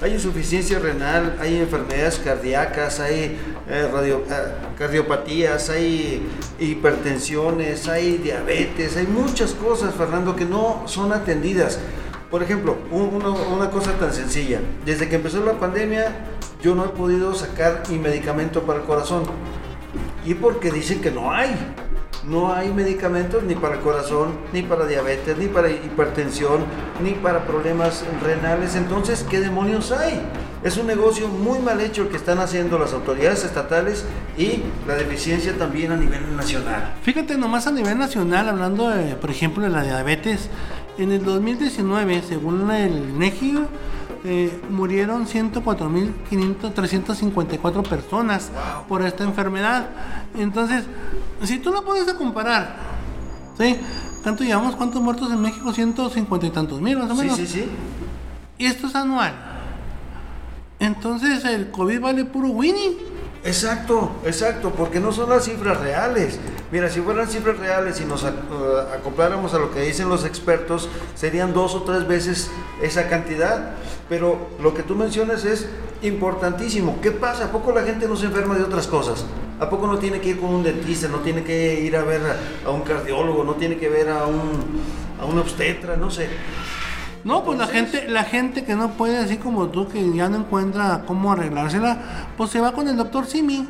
Hay 0.00 0.12
insuficiencia 0.12 0.78
renal, 0.78 1.36
hay 1.40 1.56
enfermedades 1.56 2.20
cardíacas, 2.24 3.00
hay 3.00 3.36
eh, 3.68 3.90
radio- 3.92 4.22
eh, 4.30 4.52
cardiopatías, 4.78 5.70
hay 5.70 6.22
hipertensiones, 6.60 7.88
hay 7.88 8.18
diabetes, 8.18 8.96
hay 8.96 9.06
muchas 9.08 9.52
cosas, 9.52 9.94
Fernando, 9.94 10.36
que 10.36 10.44
no 10.44 10.82
son 10.86 11.12
atendidas. 11.12 11.80
Por 12.30 12.42
ejemplo, 12.42 12.76
un- 12.92 13.14
una, 13.14 13.30
una 13.30 13.70
cosa 13.70 13.92
tan 13.94 14.12
sencilla. 14.12 14.60
Desde 14.84 15.08
que 15.08 15.16
empezó 15.16 15.44
la 15.44 15.58
pandemia, 15.58 16.14
yo 16.62 16.74
no 16.74 16.84
he 16.84 16.88
podido 16.88 17.34
sacar 17.34 17.82
mi 17.90 17.98
medicamento 17.98 18.62
para 18.62 18.80
el 18.80 18.84
corazón. 18.84 19.24
Y 20.24 20.34
porque 20.34 20.70
dicen 20.70 21.00
que 21.00 21.10
no 21.10 21.32
hay. 21.32 21.54
No 22.24 22.52
hay 22.52 22.70
medicamentos 22.72 23.42
ni 23.44 23.54
para 23.54 23.80
corazón, 23.80 24.32
ni 24.52 24.62
para 24.62 24.86
diabetes, 24.86 25.38
ni 25.38 25.46
para 25.46 25.70
hipertensión, 25.70 26.64
ni 27.02 27.12
para 27.12 27.46
problemas 27.46 28.04
renales. 28.22 28.74
Entonces, 28.74 29.24
¿qué 29.30 29.40
demonios 29.40 29.92
hay? 29.92 30.20
Es 30.62 30.76
un 30.76 30.88
negocio 30.88 31.28
muy 31.28 31.60
mal 31.60 31.80
hecho 31.80 32.10
que 32.10 32.16
están 32.16 32.40
haciendo 32.40 32.78
las 32.78 32.92
autoridades 32.92 33.44
estatales 33.44 34.04
y 34.36 34.62
la 34.86 34.94
deficiencia 34.94 35.56
también 35.56 35.92
a 35.92 35.96
nivel 35.96 36.36
nacional. 36.36 36.94
Fíjate 37.02 37.38
nomás 37.38 37.68
a 37.68 37.70
nivel 37.70 37.96
nacional, 37.96 38.48
hablando 38.48 38.88
de, 38.88 39.14
por 39.14 39.30
ejemplo, 39.30 39.62
de 39.62 39.70
la 39.70 39.82
diabetes, 39.82 40.50
en 40.98 41.12
el 41.12 41.24
2019, 41.24 42.22
según 42.28 42.68
el 42.72 43.10
INEGI, 43.10 43.58
eh, 44.24 44.60
murieron 44.70 45.26
104.354 45.26 47.88
personas 47.88 48.50
por 48.88 49.02
esta 49.02 49.24
enfermedad. 49.24 49.88
Entonces, 50.36 50.84
si 51.44 51.58
tú 51.58 51.70
lo 51.70 51.84
pones 51.84 52.08
a 52.08 52.14
comparar, 52.16 52.76
¿sí? 53.58 53.76
¿Cuánto 54.22 54.44
llevamos? 54.44 54.76
¿Cuántos 54.76 55.00
muertos 55.02 55.30
en 55.32 55.40
México? 55.40 55.72
150 55.72 56.46
y 56.46 56.50
tantos 56.50 56.80
mil, 56.80 56.98
más 56.98 57.10
o 57.10 57.14
Sí, 57.14 57.20
menos. 57.22 57.36
sí, 57.36 57.46
sí. 57.46 57.64
Y 58.58 58.66
esto 58.66 58.88
es 58.88 58.94
anual. 58.94 59.32
Entonces, 60.80 61.44
el 61.44 61.70
COVID 61.70 62.00
vale 62.00 62.24
puro 62.24 62.48
Winnie. 62.48 62.98
Exacto, 63.44 64.16
exacto, 64.24 64.72
porque 64.76 64.98
no 65.00 65.12
son 65.12 65.30
las 65.30 65.44
cifras 65.44 65.78
reales. 65.80 66.38
Mira, 66.70 66.90
si 66.90 67.00
fueran 67.00 67.26
cifras 67.28 67.58
reales 67.58 68.00
y 68.00 68.04
nos 68.04 68.24
eh, 68.24 68.28
acopláramos 68.94 69.54
a 69.54 69.58
lo 69.58 69.70
que 69.70 69.80
dicen 69.80 70.08
los 70.08 70.24
expertos, 70.24 70.88
serían 71.14 71.54
dos 71.54 71.74
o 71.74 71.82
tres 71.82 72.06
veces 72.06 72.50
esa 72.82 73.08
cantidad. 73.08 73.70
Pero 74.08 74.50
lo 74.62 74.74
que 74.74 74.82
tú 74.82 74.94
mencionas 74.94 75.44
es 75.44 75.68
importantísimo. 76.02 76.98
¿Qué 77.00 77.10
pasa? 77.10 77.46
¿A 77.46 77.52
poco 77.52 77.72
la 77.72 77.82
gente 77.82 78.06
no 78.06 78.16
se 78.16 78.26
enferma 78.26 78.54
de 78.54 78.64
otras 78.64 78.86
cosas? 78.86 79.24
¿A 79.60 79.68
poco 79.68 79.86
no 79.86 79.98
tiene 79.98 80.20
que 80.20 80.30
ir 80.30 80.40
con 80.40 80.50
un 80.50 80.62
dentista? 80.62 81.08
¿No 81.08 81.18
tiene 81.18 81.42
que 81.42 81.80
ir 81.80 81.96
a 81.96 82.04
ver 82.04 82.20
a, 82.22 82.68
a 82.68 82.70
un 82.70 82.82
cardiólogo? 82.82 83.44
¿No 83.44 83.54
tiene 83.54 83.76
que 83.76 83.88
ver 83.88 84.08
a 84.08 84.26
un, 84.26 84.82
a 85.20 85.24
un 85.24 85.38
obstetra? 85.38 85.96
No 85.96 86.10
sé. 86.10 86.28
No, 87.24 87.44
pues 87.44 87.58
la 87.58 87.66
gente, 87.66 88.08
la 88.08 88.24
gente 88.24 88.64
que 88.64 88.74
no 88.74 88.90
puede, 88.92 89.18
así 89.18 89.38
como 89.38 89.68
tú, 89.68 89.88
que 89.88 90.12
ya 90.14 90.28
no 90.28 90.38
encuentra 90.38 91.02
cómo 91.06 91.32
arreglársela, 91.32 92.28
pues 92.36 92.50
se 92.50 92.60
va 92.60 92.72
con 92.72 92.88
el 92.88 92.96
doctor 92.96 93.26
Simi. 93.26 93.68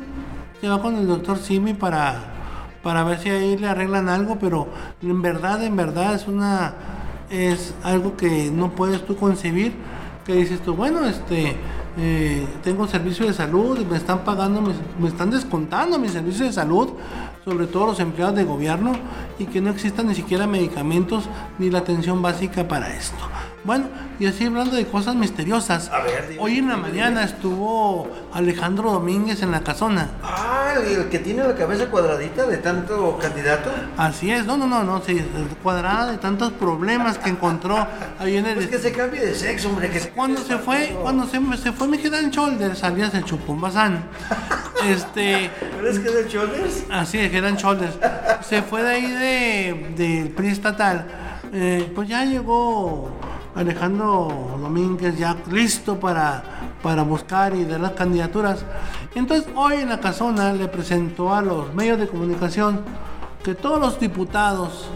Se 0.61 0.67
va 0.67 0.81
con 0.81 0.95
el 0.95 1.07
doctor 1.07 1.37
Simi 1.39 1.73
para, 1.73 2.38
para 2.83 3.03
ver 3.03 3.19
si 3.19 3.29
ahí 3.29 3.57
le 3.57 3.67
arreglan 3.67 4.09
algo, 4.09 4.37
pero 4.39 4.67
en 5.01 5.21
verdad, 5.21 5.63
en 5.63 5.75
verdad 5.75 6.15
es 6.15 6.27
una 6.27 6.73
es 7.29 7.73
algo 7.83 8.17
que 8.17 8.51
no 8.51 8.71
puedes 8.71 9.05
tú 9.05 9.15
concebir. 9.15 9.73
Que 10.25 10.35
dices 10.35 10.61
tú, 10.61 10.75
bueno, 10.75 11.05
este 11.05 11.55
eh, 11.97 12.47
tengo 12.63 12.87
servicio 12.87 13.25
de 13.25 13.33
salud, 13.33 13.79
me 13.85 13.97
están 13.97 14.19
pagando, 14.23 14.61
me, 14.99 15.07
están 15.07 15.31
descontando 15.31 15.97
mi 15.97 16.07
servicio 16.07 16.45
de 16.45 16.53
salud, 16.53 16.89
sobre 17.43 17.65
todo 17.65 17.87
los 17.87 17.99
empleados 17.99 18.35
de 18.35 18.43
gobierno, 18.43 18.93
y 19.39 19.45
que 19.45 19.59
no 19.59 19.71
existan 19.71 20.07
ni 20.07 20.15
siquiera 20.15 20.45
medicamentos 20.45 21.27
ni 21.57 21.69
la 21.71 21.79
atención 21.79 22.21
básica 22.21 22.67
para 22.67 22.95
esto. 22.95 23.17
Bueno, 23.63 23.87
y 24.19 24.25
así 24.25 24.45
hablando 24.45 24.75
de 24.75 24.85
cosas 24.85 25.15
misteriosas. 25.15 25.89
A 25.89 26.01
ver, 26.01 26.29
dime, 26.29 26.41
Hoy 26.41 26.57
en 26.59 26.69
la 26.69 26.75
dime, 26.75 26.87
mañana 26.87 27.23
estuvo 27.23 28.07
Alejandro 28.33 28.91
Domínguez 28.91 29.41
en 29.41 29.51
la 29.51 29.61
casona. 29.61 30.09
Ah, 30.23 30.73
el 30.77 31.09
que 31.09 31.19
tiene 31.19 31.43
la 31.43 31.55
cabeza 31.55 31.87
cuadradita 31.87 32.45
de 32.47 32.57
tanto 32.57 33.17
candidato. 33.17 33.69
Así 33.97 34.31
es, 34.31 34.45
no, 34.45 34.55
no, 34.55 34.65
no, 34.65 34.83
no, 34.83 35.01
sí, 35.01 35.21
cuadrada 35.61 36.11
de 36.11 36.17
tantos 36.17 36.51
problemas 36.53 37.17
que 37.17 37.29
encontró 37.29 37.85
ahí 38.17 38.37
en 38.37 38.45
el... 38.45 38.55
Pues 38.55 38.67
que 38.67 38.79
se 38.79 38.93
cambie 38.93 39.19
de 39.19 39.35
sexo, 39.35 39.69
hombre, 39.69 39.89
que 39.89 39.99
se 39.99 40.09
Cuando 40.11 40.41
se 40.41 40.57
fue, 40.57 40.95
cuando 41.01 41.27
se, 41.27 41.39
se 41.57 41.71
fue 41.73 41.87
mi 41.87 41.97
Head 41.97 42.13
and 42.13 42.33
Shoulders, 42.33 42.79
salías 42.79 43.13
el 43.13 43.23
Chupumbazán. 43.25 44.03
Este, 44.79 45.51
¿Pero 45.59 45.89
es 45.89 45.99
que 45.99 46.07
es 46.07 46.15
el 46.15 46.27
Shoulders? 46.29 46.85
así 46.89 47.17
de 47.17 47.25
Head 47.25 47.43
and 47.43 47.57
Shoulders. 47.57 47.97
Se 48.47 48.61
fue 48.61 48.81
de 48.81 48.89
ahí 48.89 49.11
de, 49.11 49.93
del 49.97 50.29
PRI 50.29 50.47
estatal. 50.47 51.05
Eh, 51.51 51.91
pues 51.93 52.07
ya 52.07 52.23
llegó 52.23 53.11
Alejandro 53.59 54.57
Domínguez 54.61 55.17
ya 55.17 55.35
listo 55.51 55.99
para, 55.99 56.41
para 56.81 57.03
buscar 57.03 57.53
y 57.53 57.65
dar 57.65 57.81
las 57.81 57.91
candidaturas. 57.91 58.63
Entonces 59.15 59.51
hoy 59.53 59.75
en 59.81 59.89
la 59.89 59.99
casona 59.99 60.53
le 60.53 60.69
presentó 60.69 61.33
a 61.33 61.41
los 61.41 61.73
medios 61.73 61.99
de 61.99 62.07
comunicación 62.07 62.79
que 63.43 63.55
todos 63.55 63.77
los 63.77 63.99
diputados 63.99 64.87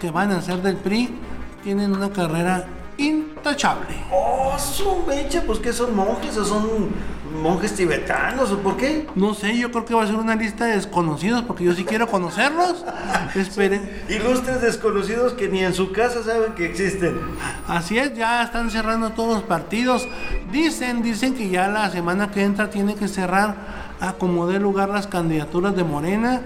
que 0.00 0.10
van 0.10 0.32
a 0.32 0.42
ser 0.42 0.62
del 0.62 0.76
PRI 0.78 1.16
tienen 1.62 1.92
una 1.92 2.10
carrera 2.10 2.66
intachable. 2.98 3.94
Oh, 4.10 4.56
su 4.58 5.04
mecha, 5.06 5.44
pues 5.46 5.60
que 5.60 5.72
son 5.72 5.94
monjes 5.94 6.36
o 6.36 6.44
son 6.44 6.90
monjes 7.32 7.74
tibetanos 7.74 8.50
o 8.52 8.58
por 8.58 8.76
qué? 8.76 9.06
No 9.14 9.34
sé, 9.34 9.56
yo 9.56 9.70
creo 9.70 9.84
que 9.84 9.94
va 9.94 10.02
a 10.02 10.06
ser 10.06 10.16
una 10.16 10.36
lista 10.36 10.66
de 10.66 10.76
desconocidos 10.76 11.42
porque 11.42 11.64
yo 11.64 11.74
sí 11.74 11.84
quiero 11.84 12.06
conocerlos. 12.06 12.84
Esperen. 13.34 13.90
Ilustres 14.08 14.60
desconocidos 14.60 15.32
que 15.32 15.48
ni 15.48 15.60
en 15.60 15.74
su 15.74 15.92
casa 15.92 16.22
saben 16.22 16.52
que 16.54 16.66
existen. 16.66 17.18
Así 17.66 17.98
es, 17.98 18.14
ya 18.14 18.42
están 18.42 18.70
cerrando 18.70 19.10
todos 19.10 19.34
los 19.34 19.42
partidos. 19.42 20.08
Dicen, 20.50 21.02
dicen 21.02 21.34
que 21.34 21.48
ya 21.48 21.68
la 21.68 21.90
semana 21.90 22.30
que 22.30 22.42
entra 22.42 22.70
tiene 22.70 22.94
que 22.94 23.08
cerrar 23.08 23.56
a 24.00 24.14
como 24.14 24.46
dé 24.46 24.58
lugar 24.58 24.88
las 24.88 25.06
candidaturas 25.06 25.74
de 25.74 25.84
Morena. 25.84 26.40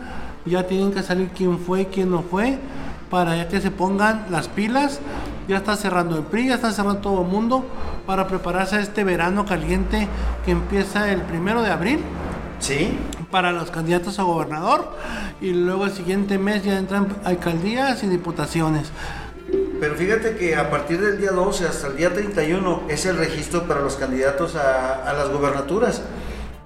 Ya 0.45 0.66
tienen 0.66 0.93
que 0.93 1.02
salir 1.02 1.31
quién 1.37 1.59
fue 1.59 1.83
y 1.83 1.87
quién 1.87 2.11
no 2.11 2.23
fue 2.23 2.59
para 3.11 3.37
ya 3.37 3.49
que 3.49 3.61
se 3.61 3.71
pongan 3.71 4.26
las 4.31 4.49
pilas. 4.49 5.00
Ya 5.48 5.58
está 5.58 5.76
cerrando 5.76 6.16
el 6.16 6.24
PRI, 6.24 6.48
ya 6.48 6.54
está 6.56 6.72
cerrando 6.72 7.00
todo 7.00 7.22
el 7.22 7.28
mundo 7.28 7.64
para 8.06 8.26
prepararse 8.26 8.76
a 8.76 8.80
este 8.80 9.04
verano 9.04 9.44
caliente 9.46 10.08
que 10.44 10.50
empieza 10.50 11.12
el 11.12 11.22
primero 11.22 11.62
de 11.62 11.70
abril 11.70 12.00
¿Sí? 12.58 12.98
para 13.30 13.52
los 13.52 13.70
candidatos 13.70 14.18
a 14.18 14.22
gobernador 14.24 14.90
y 15.40 15.52
luego 15.52 15.84
el 15.84 15.92
siguiente 15.92 16.38
mes 16.38 16.64
ya 16.64 16.78
entran 16.78 17.08
alcaldías 17.24 18.02
y 18.02 18.08
diputaciones. 18.08 18.90
Pero 19.78 19.94
fíjate 19.94 20.36
que 20.36 20.56
a 20.56 20.70
partir 20.70 21.00
del 21.00 21.18
día 21.18 21.30
12 21.30 21.66
hasta 21.66 21.88
el 21.88 21.96
día 21.96 22.12
31 22.12 22.82
es 22.88 23.06
el 23.06 23.16
registro 23.16 23.68
para 23.68 23.80
los 23.80 23.96
candidatos 23.96 24.56
a, 24.56 25.08
a 25.08 25.12
las 25.12 25.28
gobernaturas. 25.28 26.02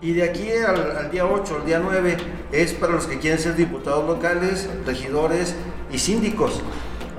Y 0.00 0.12
de 0.12 0.22
aquí 0.22 0.48
al, 0.50 0.96
al 0.96 1.10
día 1.10 1.26
8, 1.26 1.56
al 1.60 1.66
día 1.66 1.80
9, 1.82 2.16
es 2.52 2.72
para 2.72 2.94
los 2.94 3.06
que 3.06 3.18
quieren 3.18 3.38
ser 3.38 3.56
diputados 3.56 4.06
locales, 4.06 4.70
regidores 4.86 5.54
y 5.92 5.98
síndicos. 5.98 6.62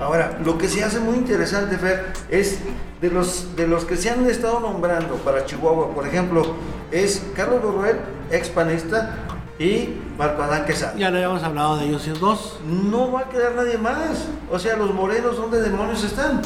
Ahora, 0.02 0.38
lo 0.44 0.58
que 0.58 0.68
se 0.68 0.82
hace 0.82 1.00
muy 1.00 1.16
interesante, 1.16 1.78
Fer, 1.78 2.12
es 2.28 2.58
de 3.00 3.10
los, 3.10 3.54
de 3.56 3.66
los 3.66 3.84
que 3.84 3.96
se 3.96 4.10
han 4.10 4.26
estado 4.26 4.60
nombrando 4.60 5.14
para 5.16 5.46
Chihuahua, 5.46 5.94
por 5.94 6.06
ejemplo, 6.06 6.42
es 6.90 7.24
Carlos 7.34 7.62
Borruel, 7.62 7.96
ex 8.30 8.48
panista, 8.48 9.16
y 9.58 9.96
Marco 10.18 10.42
Adán 10.42 10.64
Quesada. 10.64 10.94
Ya 10.96 11.10
le 11.10 11.18
habíamos 11.18 11.42
hablado 11.42 11.76
de 11.76 11.86
ellos 11.86 12.18
dos. 12.18 12.58
No 12.66 13.12
va 13.12 13.20
a 13.20 13.28
quedar 13.28 13.54
nadie 13.54 13.78
más. 13.78 14.28
O 14.50 14.58
sea, 14.58 14.76
los 14.76 14.92
morenos, 14.92 15.36
¿dónde 15.36 15.60
demonios 15.60 16.02
están? 16.02 16.42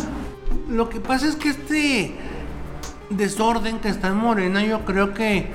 Lo 0.68 0.88
que 0.88 1.00
pasa 1.00 1.26
es 1.26 1.36
que 1.36 1.48
este 1.50 2.14
desorden 3.10 3.78
que 3.78 3.88
está 3.88 4.08
en 4.08 4.16
Morena, 4.16 4.62
yo 4.64 4.84
creo 4.84 5.14
que 5.14 5.48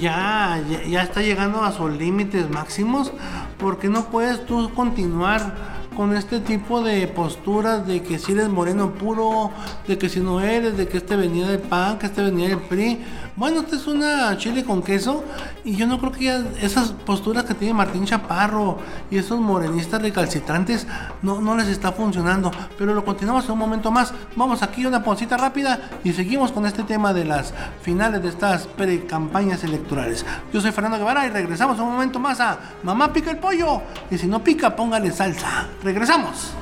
ya, 0.00 0.60
ya, 0.68 0.82
ya 0.84 1.02
está 1.02 1.20
llegando 1.20 1.62
a 1.62 1.72
sus 1.72 1.92
límites 1.92 2.48
máximos, 2.50 3.12
porque 3.58 3.88
no 3.88 4.06
puedes 4.06 4.44
tú 4.46 4.72
continuar 4.74 5.83
con 5.94 6.16
este 6.16 6.40
tipo 6.40 6.82
de 6.82 7.06
posturas 7.06 7.86
de 7.86 8.02
que 8.02 8.18
si 8.18 8.32
eres 8.32 8.48
moreno 8.48 8.94
puro, 8.94 9.50
de 9.86 9.98
que 9.98 10.08
si 10.08 10.20
no 10.20 10.40
eres, 10.40 10.76
de 10.76 10.88
que 10.88 10.98
este 10.98 11.16
venía 11.16 11.48
del 11.48 11.60
PAN, 11.60 11.98
que 11.98 12.06
este 12.06 12.22
venía 12.22 12.48
del 12.48 12.60
PRI. 12.60 13.00
Bueno, 13.36 13.62
esta 13.62 13.74
es 13.74 13.88
una 13.88 14.36
chile 14.38 14.62
con 14.62 14.80
queso 14.80 15.24
y 15.64 15.74
yo 15.74 15.88
no 15.88 15.98
creo 15.98 16.12
que 16.12 16.24
ya 16.26 16.44
esas 16.62 16.92
posturas 16.92 17.42
que 17.42 17.54
tiene 17.54 17.74
Martín 17.74 18.04
Chaparro 18.04 18.78
y 19.10 19.18
esos 19.18 19.40
morenistas 19.40 20.00
recalcitrantes 20.00 20.86
no, 21.20 21.40
no 21.40 21.56
les 21.56 21.66
está 21.66 21.90
funcionando. 21.90 22.52
Pero 22.78 22.94
lo 22.94 23.04
continuamos 23.04 23.44
en 23.46 23.52
un 23.52 23.58
momento 23.58 23.90
más. 23.90 24.14
Vamos 24.36 24.62
aquí 24.62 24.86
una 24.86 25.02
pausita 25.02 25.36
rápida 25.36 25.80
y 26.04 26.12
seguimos 26.12 26.52
con 26.52 26.64
este 26.64 26.84
tema 26.84 27.12
de 27.12 27.24
las 27.24 27.52
finales 27.82 28.22
de 28.22 28.28
estas 28.28 28.68
pre-campañas 28.68 29.64
electorales. 29.64 30.24
Yo 30.52 30.60
soy 30.60 30.70
Fernando 30.70 30.98
Guevara 30.98 31.26
y 31.26 31.30
regresamos 31.30 31.80
un 31.80 31.90
momento 31.90 32.20
más 32.20 32.38
a 32.38 32.56
Mamá 32.84 33.12
pica 33.12 33.32
el 33.32 33.38
pollo 33.38 33.82
y 34.12 34.18
si 34.18 34.28
no 34.28 34.44
pica 34.44 34.76
póngale 34.76 35.10
salsa. 35.10 35.66
Regresamos. 35.82 36.52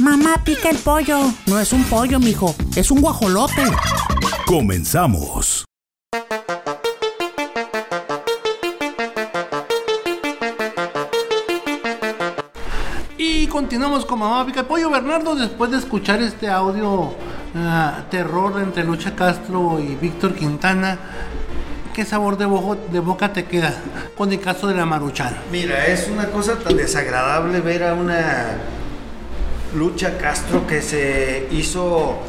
Mamá 0.00 0.34
pica 0.44 0.68
el 0.68 0.78
pollo. 0.78 1.20
No 1.46 1.60
es 1.60 1.72
un 1.72 1.84
pollo, 1.84 2.18
mijo. 2.18 2.56
Es 2.74 2.90
un 2.90 3.00
guajolote. 3.00 3.62
Comenzamos. 4.46 5.64
Continuamos 13.52 14.06
con 14.06 14.18
Mamá 14.18 14.46
Pica 14.46 14.62
Pollo. 14.62 14.88
Bernardo, 14.88 15.34
después 15.34 15.70
de 15.70 15.76
escuchar 15.76 16.22
este 16.22 16.48
audio 16.48 17.12
ah, 17.54 18.04
terror 18.10 18.58
entre 18.62 18.82
Lucha 18.82 19.14
Castro 19.14 19.78
y 19.78 19.94
Víctor 19.94 20.34
Quintana, 20.34 20.98
¿qué 21.92 22.06
sabor 22.06 22.38
de, 22.38 22.46
de 22.90 23.00
boca 23.00 23.34
te 23.34 23.44
queda 23.44 23.74
con 24.16 24.32
el 24.32 24.40
caso 24.40 24.68
de 24.68 24.74
la 24.74 24.86
Maruchan? 24.86 25.36
Mira, 25.52 25.86
es 25.86 26.08
una 26.08 26.28
cosa 26.28 26.58
tan 26.60 26.78
desagradable 26.78 27.60
ver 27.60 27.84
a 27.84 27.92
una 27.92 28.56
lucha 29.76 30.16
Castro 30.16 30.66
que 30.66 30.80
se 30.80 31.46
hizo 31.50 32.20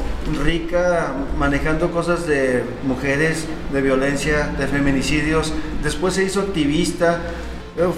rica 0.44 1.14
manejando 1.38 1.90
cosas 1.90 2.26
de 2.26 2.64
mujeres, 2.86 3.46
de 3.72 3.80
violencia, 3.80 4.48
de 4.58 4.66
feminicidios. 4.66 5.54
Después 5.82 6.12
se 6.12 6.24
hizo 6.24 6.42
activista. 6.42 7.18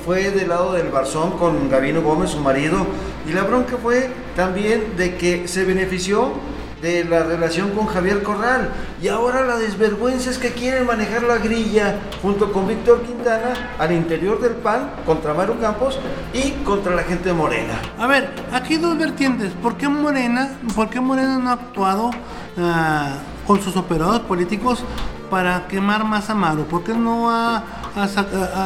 Fue 0.04 0.30
del 0.30 0.49
lado 0.49 0.73
del 0.73 0.88
Barzón 0.88 1.33
con 1.33 1.68
Gabino 1.68 2.00
Gómez, 2.00 2.30
su 2.30 2.40
marido. 2.40 2.87
Y 3.28 3.33
la 3.33 3.42
bronca 3.42 3.76
fue 3.76 4.09
también 4.35 4.97
de 4.97 5.16
que 5.16 5.47
se 5.49 5.64
benefició 5.64 6.33
de 6.80 7.04
la 7.04 7.23
relación 7.25 7.71
con 7.73 7.87
Javier 7.87 8.23
Corral. 8.23 8.71
Y 9.02 9.09
ahora 9.09 9.45
la 9.45 9.56
desvergüenza 9.56 10.30
es 10.30 10.38
que 10.38 10.52
quieren 10.52 10.87
manejar 10.87 11.25
la 11.25 11.37
grilla 11.37 12.00
junto 12.23 12.52
con 12.52 12.66
Víctor 12.66 13.02
Quintana 13.02 13.75
al 13.78 13.92
interior 13.92 14.40
del 14.40 14.54
PAN 14.54 14.92
contra 15.04 15.35
Maru 15.35 15.59
Campos 15.61 15.99
y 16.33 16.52
contra 16.64 16.95
la 16.95 17.02
gente 17.02 17.28
de 17.28 17.35
Morena. 17.35 17.75
A 17.99 18.06
ver, 18.06 18.30
aquí 18.52 18.76
dos 18.78 18.97
vertientes. 18.97 19.52
¿Por 19.62 19.76
qué 19.76 19.88
Morena, 19.88 20.59
por 20.75 20.88
qué 20.88 21.00
Morena 21.00 21.38
no 21.38 21.50
ha 21.50 21.52
actuado 21.52 22.11
ah, 22.56 23.18
con 23.47 23.62
sus 23.62 23.76
operadores 23.76 24.21
políticos 24.21 24.83
para 25.31 25.67
quemar 25.67 26.05
más 26.05 26.31
a 26.31 26.35
Maru? 26.35 26.65
¿Por 26.65 26.85
qué 26.85 26.95
no 26.95 27.31
ha, 27.31 27.62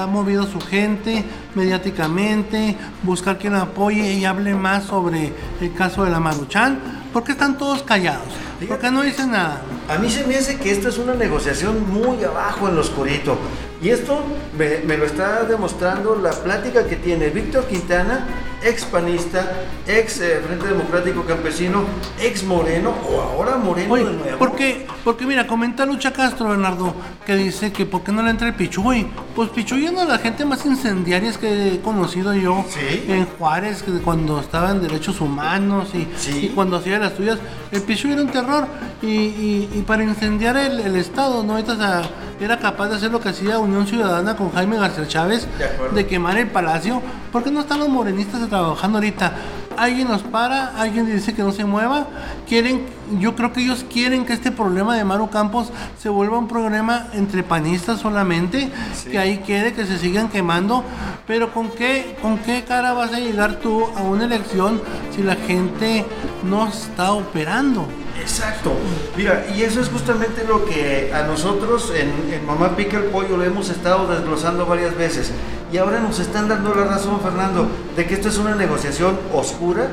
movido 0.09 0.43
a 0.43 0.47
su 0.47 0.61
gente 0.61 1.25
mediáticamente, 1.55 2.77
buscar 3.03 3.39
quien 3.39 3.53
la 3.53 3.63
apoye 3.63 4.15
y 4.15 4.25
hable 4.25 4.55
más 4.55 4.85
sobre 4.85 5.33
el 5.61 5.75
caso 5.75 6.05
de 6.05 6.11
la 6.11 6.21
Maruchan? 6.21 6.79
¿Por 7.13 7.25
qué 7.25 7.33
están 7.33 7.59
todos 7.59 7.83
callados? 7.83 8.29
¿Por 8.67 8.79
qué 8.79 8.91
no 8.91 9.03
dicen 9.03 9.33
nada? 9.33 9.63
A 9.89 9.99
mí 9.99 10.11
se 10.11 10.27
me 10.27 10.37
hace 10.37 10.59
que 10.59 10.71
esta 10.71 10.89
es 10.89 10.99
una 10.99 11.15
negociación 11.15 11.91
muy 11.91 12.23
abajo 12.23 12.69
en 12.69 12.75
lo 12.75 12.81
oscurito. 12.83 13.39
Y 13.83 13.89
esto 13.89 14.23
me, 14.59 14.81
me 14.87 14.99
lo 14.99 15.07
está 15.07 15.45
demostrando 15.45 16.15
la 16.17 16.31
plática 16.31 16.87
que 16.87 16.97
tiene 16.97 17.31
Víctor 17.31 17.67
Quintana, 17.67 18.27
ex 18.63 18.85
panista, 18.85 19.51
ex 19.87 20.21
eh, 20.21 20.41
Frente 20.47 20.67
Democrático 20.67 21.25
Campesino, 21.25 21.85
ex 22.21 22.45
Moreno 22.45 22.95
o 23.09 23.21
ahora 23.21 23.57
Moreno 23.57 23.95
Oye, 23.95 24.05
de 24.05 24.13
nuevo. 24.13 24.39
¿por 24.39 24.55
qué? 24.57 24.87
Porque 25.05 25.25
mira, 25.27 25.47
comenta 25.47 25.87
Lucha 25.87 26.13
Castro, 26.13 26.49
Bernardo, 26.51 26.95
que 27.25 27.35
dice 27.37 27.73
que 27.73 27.87
¿por 27.87 28.03
qué 28.03 28.13
no 28.13 28.23
le 28.23 28.31
entra 28.31 28.49
el 28.49 28.55
Pichuy? 28.55 29.07
Pues 29.35 29.49
Pichuy 29.51 29.85
es 29.87 29.91
una 29.93 30.03
de 30.03 30.09
las 30.09 30.21
gente 30.23 30.45
más 30.45 30.65
incendiarias 30.67 31.39
que 31.39 31.75
he 31.75 31.81
conocido 31.81 32.35
yo 32.35 32.65
Sí. 32.69 33.05
en 33.09 33.27
Juárez, 33.39 33.83
que 33.83 33.93
cuando 34.03 34.39
estaba 34.41 34.71
en 34.71 34.83
derechos 34.83 35.21
humanos 35.21 35.89
y, 35.95 36.07
Sí. 36.19 36.47
y 36.47 36.49
cuando 36.51 36.77
hacía 36.77 36.99
las 36.99 37.15
tuyas. 37.15 37.39
El 37.73 37.83
Pichuy 37.83 38.13
era 38.13 38.23
un 38.23 38.29
terror 38.29 38.67
y, 39.01 39.07
y- 39.09 39.71
y 39.75 39.83
para 39.83 40.03
incendiar 40.05 40.57
el, 40.57 40.81
el 40.81 40.97
Estado, 40.97 41.43
¿no? 41.43 41.59
Sea, 41.65 42.03
era 42.41 42.59
capaz 42.59 42.89
de 42.89 42.97
hacer 42.97 43.11
lo 43.11 43.21
que 43.21 43.29
hacía 43.31 43.59
Unión 43.59 43.87
Ciudadana 43.87 44.35
con 44.37 44.51
Jaime 44.53 44.77
García 44.77 45.07
Chávez, 45.07 45.47
De 45.59 45.95
de 46.03 46.07
quemar 46.07 46.37
el 46.39 46.49
palacio. 46.49 47.01
¿Por 47.33 47.45
qué 47.45 47.51
no 47.51 47.61
están 47.61 47.79
los 47.81 47.89
morenistas 47.89 48.41
trabajando 48.51 48.99
ahorita? 48.99 49.33
Alguien 49.77 50.09
nos 50.09 50.23
para, 50.23 50.77
alguien 50.77 51.07
dice 51.07 51.33
que 51.33 51.43
no 51.43 51.53
se 51.53 51.65
mueva. 51.65 52.07
Quieren, 52.47 52.85
yo 53.19 53.35
creo 53.35 53.53
que 53.53 53.63
ellos 53.63 53.87
quieren 53.91 54.27
que 54.27 54.35
este 54.35 54.51
problema 54.51 54.95
de 54.95 55.05
Maru 55.05 55.31
Campos 55.31 55.73
se 55.99 56.11
vuelva 56.11 56.37
un 56.37 56.49
problema 56.49 57.07
entre 57.15 57.43
panistas 57.43 58.01
solamente, 58.01 58.69
que 59.11 59.19
ahí 59.19 59.39
quede, 59.39 59.73
que 59.73 59.87
se 59.87 59.97
sigan 59.97 60.29
quemando. 60.29 60.85
Pero 61.27 61.55
¿con 61.55 61.71
qué, 61.71 62.19
¿con 62.21 62.37
qué 62.39 62.65
cara 62.65 62.93
vas 62.93 63.15
a 63.15 63.21
llegar 63.21 63.55
tú 63.57 63.87
a 63.97 64.03
una 64.03 64.25
elección 64.25 64.83
si 65.15 65.23
la 65.23 65.37
gente 65.37 66.05
no 66.45 66.67
está 66.67 67.13
operando? 67.13 67.87
Exacto. 68.21 68.73
Mira, 69.17 69.47
y 69.57 69.63
eso 69.63 69.81
es 69.81 69.89
justamente 69.89 70.45
lo 70.47 70.65
que 70.65 71.13
a 71.15 71.23
nosotros 71.23 71.93
en, 71.95 72.47
Mamá 72.47 72.77
Pica 72.77 72.99
el 72.99 73.05
Pollo 73.05 73.37
lo 73.37 73.45
hemos 73.45 73.71
estado 73.71 74.07
desglosando 74.07 74.67
varias 74.67 74.97
veces. 74.97 75.33
Y 75.73 75.79
ahora 75.79 76.01
nos 76.01 76.19
están 76.19 76.49
dando 76.49 76.75
la 76.75 76.85
razón, 76.85 77.21
Fernando, 77.21 77.69
de 77.97 78.07
que 78.07 78.15
esto 78.15 78.29
es 78.29 78.39
una 78.39 78.55
negociación 78.55 79.19
oscura, 79.33 79.89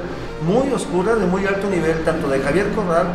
muy 0.46 0.72
oscura, 0.74 1.16
de 1.16 1.26
muy 1.26 1.46
alto 1.46 1.70
nivel, 1.70 2.04
tanto 2.04 2.28
de 2.28 2.40
Javier 2.40 2.72
Corral, 2.72 3.08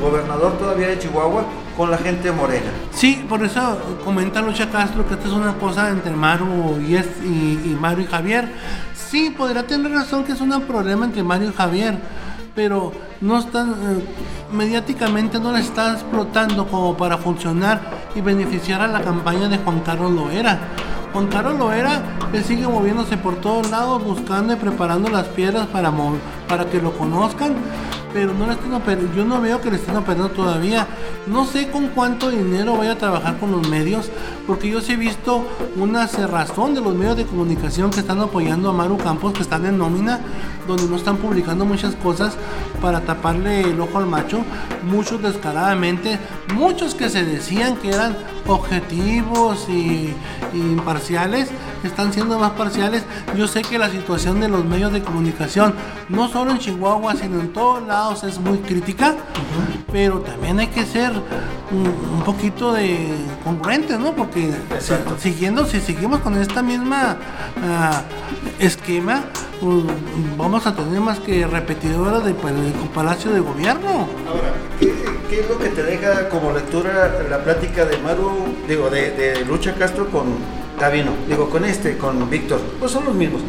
gobernador 0.00 0.58
todavía 0.58 0.88
de 0.88 0.98
Chihuahua, 0.98 1.44
con 1.76 1.90
la 1.90 1.98
gente 1.98 2.32
morena. 2.32 2.70
Sí, 2.92 3.24
por 3.28 3.44
eso 3.44 3.78
comenta 4.04 4.40
Lucha 4.40 4.70
Castro 4.70 5.06
que 5.06 5.14
esta 5.14 5.26
es 5.26 5.32
una 5.32 5.54
cosa 5.54 5.90
entre 5.90 6.12
Maru 6.12 6.80
y, 6.80 6.96
es, 6.96 7.06
y, 7.22 7.60
y 7.64 7.76
Maru 7.78 8.02
y 8.02 8.06
Javier. 8.06 8.48
Sí, 8.94 9.30
podría 9.36 9.66
tener 9.66 9.92
razón 9.92 10.24
que 10.24 10.32
es 10.32 10.40
un 10.40 10.58
problema 10.62 11.04
entre 11.04 11.22
Mario 11.22 11.50
y 11.50 11.52
Javier, 11.52 11.98
pero 12.56 12.90
no 13.20 13.38
están 13.38 13.70
eh, 13.70 14.04
mediáticamente 14.52 15.38
no 15.38 15.52
la 15.52 15.60
está 15.60 15.92
explotando 15.92 16.66
como 16.66 16.96
para 16.96 17.18
funcionar 17.18 17.80
y 18.14 18.22
beneficiar 18.22 18.80
a 18.80 18.88
la 18.88 19.02
campaña 19.02 19.48
de 19.48 19.58
Juan 19.58 19.80
Carlos 19.80 20.10
Loera. 20.10 20.58
Juan 21.12 21.28
Carlos 21.28 21.58
Loera, 21.58 22.02
él 22.32 22.42
sigue 22.42 22.66
moviéndose 22.66 23.16
por 23.18 23.36
todos 23.36 23.70
lados, 23.70 24.02
buscando 24.02 24.54
y 24.54 24.56
preparando 24.56 25.10
las 25.10 25.26
piedras 25.28 25.66
para, 25.66 25.92
para 26.48 26.64
que 26.66 26.80
lo 26.80 26.92
conozcan, 26.96 27.54
pero 28.16 28.32
no 28.32 28.46
le 28.46 28.54
están 28.54 28.72
oper- 28.72 29.14
yo 29.14 29.26
no 29.26 29.42
veo 29.42 29.60
que 29.60 29.70
le 29.70 29.76
estén 29.76 29.94
operando 29.94 30.30
todavía. 30.30 30.86
No 31.26 31.44
sé 31.44 31.68
con 31.70 31.88
cuánto 31.88 32.30
dinero 32.30 32.74
vaya 32.78 32.92
a 32.92 32.96
trabajar 32.96 33.36
con 33.38 33.50
los 33.52 33.68
medios, 33.68 34.10
porque 34.46 34.70
yo 34.70 34.80
sí 34.80 34.92
he 34.92 34.96
visto 34.96 35.44
una 35.76 36.06
cerrazón 36.08 36.72
de 36.74 36.80
los 36.80 36.94
medios 36.94 37.18
de 37.18 37.26
comunicación 37.26 37.90
que 37.90 38.00
están 38.00 38.18
apoyando 38.20 38.70
a 38.70 38.72
Maru 38.72 38.96
Campos, 38.96 39.34
que 39.34 39.42
están 39.42 39.66
en 39.66 39.76
nómina, 39.76 40.20
donde 40.66 40.84
no 40.84 40.96
están 40.96 41.18
publicando 41.18 41.66
muchas 41.66 41.94
cosas 41.96 42.38
para 42.80 43.02
taparle 43.02 43.60
el 43.60 43.78
ojo 43.78 43.98
al 43.98 44.06
macho, 44.06 44.38
muchos 44.90 45.20
descaradamente, 45.20 46.18
muchos 46.54 46.94
que 46.94 47.10
se 47.10 47.22
decían 47.22 47.76
que 47.76 47.90
eran 47.90 48.16
objetivos 48.46 49.68
y 49.68 50.14
imparciales, 50.54 51.50
están 51.84 52.12
siendo 52.12 52.38
más 52.38 52.52
parciales. 52.52 53.04
Yo 53.36 53.46
sé 53.48 53.62
que 53.62 53.78
la 53.78 53.90
situación 53.90 54.40
de 54.40 54.48
los 54.48 54.64
medios 54.64 54.92
de 54.92 55.02
comunicación, 55.02 55.74
no 56.08 56.28
solo 56.28 56.50
en 56.52 56.58
Chihuahua, 56.58 57.14
sino 57.14 57.40
en 57.40 57.52
todos 57.52 57.86
lados, 57.86 58.24
es 58.24 58.38
muy 58.38 58.58
crítica, 58.58 59.14
pero 59.92 60.20
también 60.20 60.58
hay 60.60 60.68
que 60.68 60.84
ser 60.84 61.12
un, 61.70 61.86
un 62.18 62.22
poquito 62.24 62.72
de 62.72 63.08
congruentes, 63.44 63.98
¿no? 63.98 64.12
Porque 64.12 64.52
si- 64.78 64.94
siguiendo, 65.20 65.64
si 65.66 65.80
seguimos 65.80 66.20
con 66.20 66.36
esta 66.36 66.62
misma 66.62 67.16
ah, 67.62 68.02
esquema, 68.58 69.22
pues, 69.60 69.84
vamos 70.36 70.66
a 70.66 70.74
tener 70.74 71.00
más 71.00 71.18
que 71.20 71.46
repetidoras 71.46 72.24
de, 72.24 72.34
pa- 72.34 72.50
de 72.52 72.72
Palacio 72.94 73.32
de 73.32 73.40
Gobierno. 73.40 73.88
Ahora, 74.28 74.52
¿qué, 74.78 74.92
qué 75.28 75.40
es 75.40 75.48
lo 75.48 75.58
que 75.58 75.68
te 75.70 75.82
deja 75.82 76.28
como 76.28 76.52
lectura 76.52 77.12
la 77.28 77.38
plática 77.42 77.84
de 77.84 77.98
Maru, 77.98 78.54
digo, 78.68 78.88
de, 78.90 79.10
de 79.12 79.44
Lucha 79.44 79.74
Castro 79.74 80.08
con 80.10 80.24
Gavino? 80.78 81.12
Digo, 81.28 81.48
con 81.50 81.64
este, 81.64 81.96
con 81.96 82.28
Víctor. 82.28 82.60
Pues 82.78 82.92
son 82.92 83.04
los 83.04 83.14
mismos. 83.14 83.42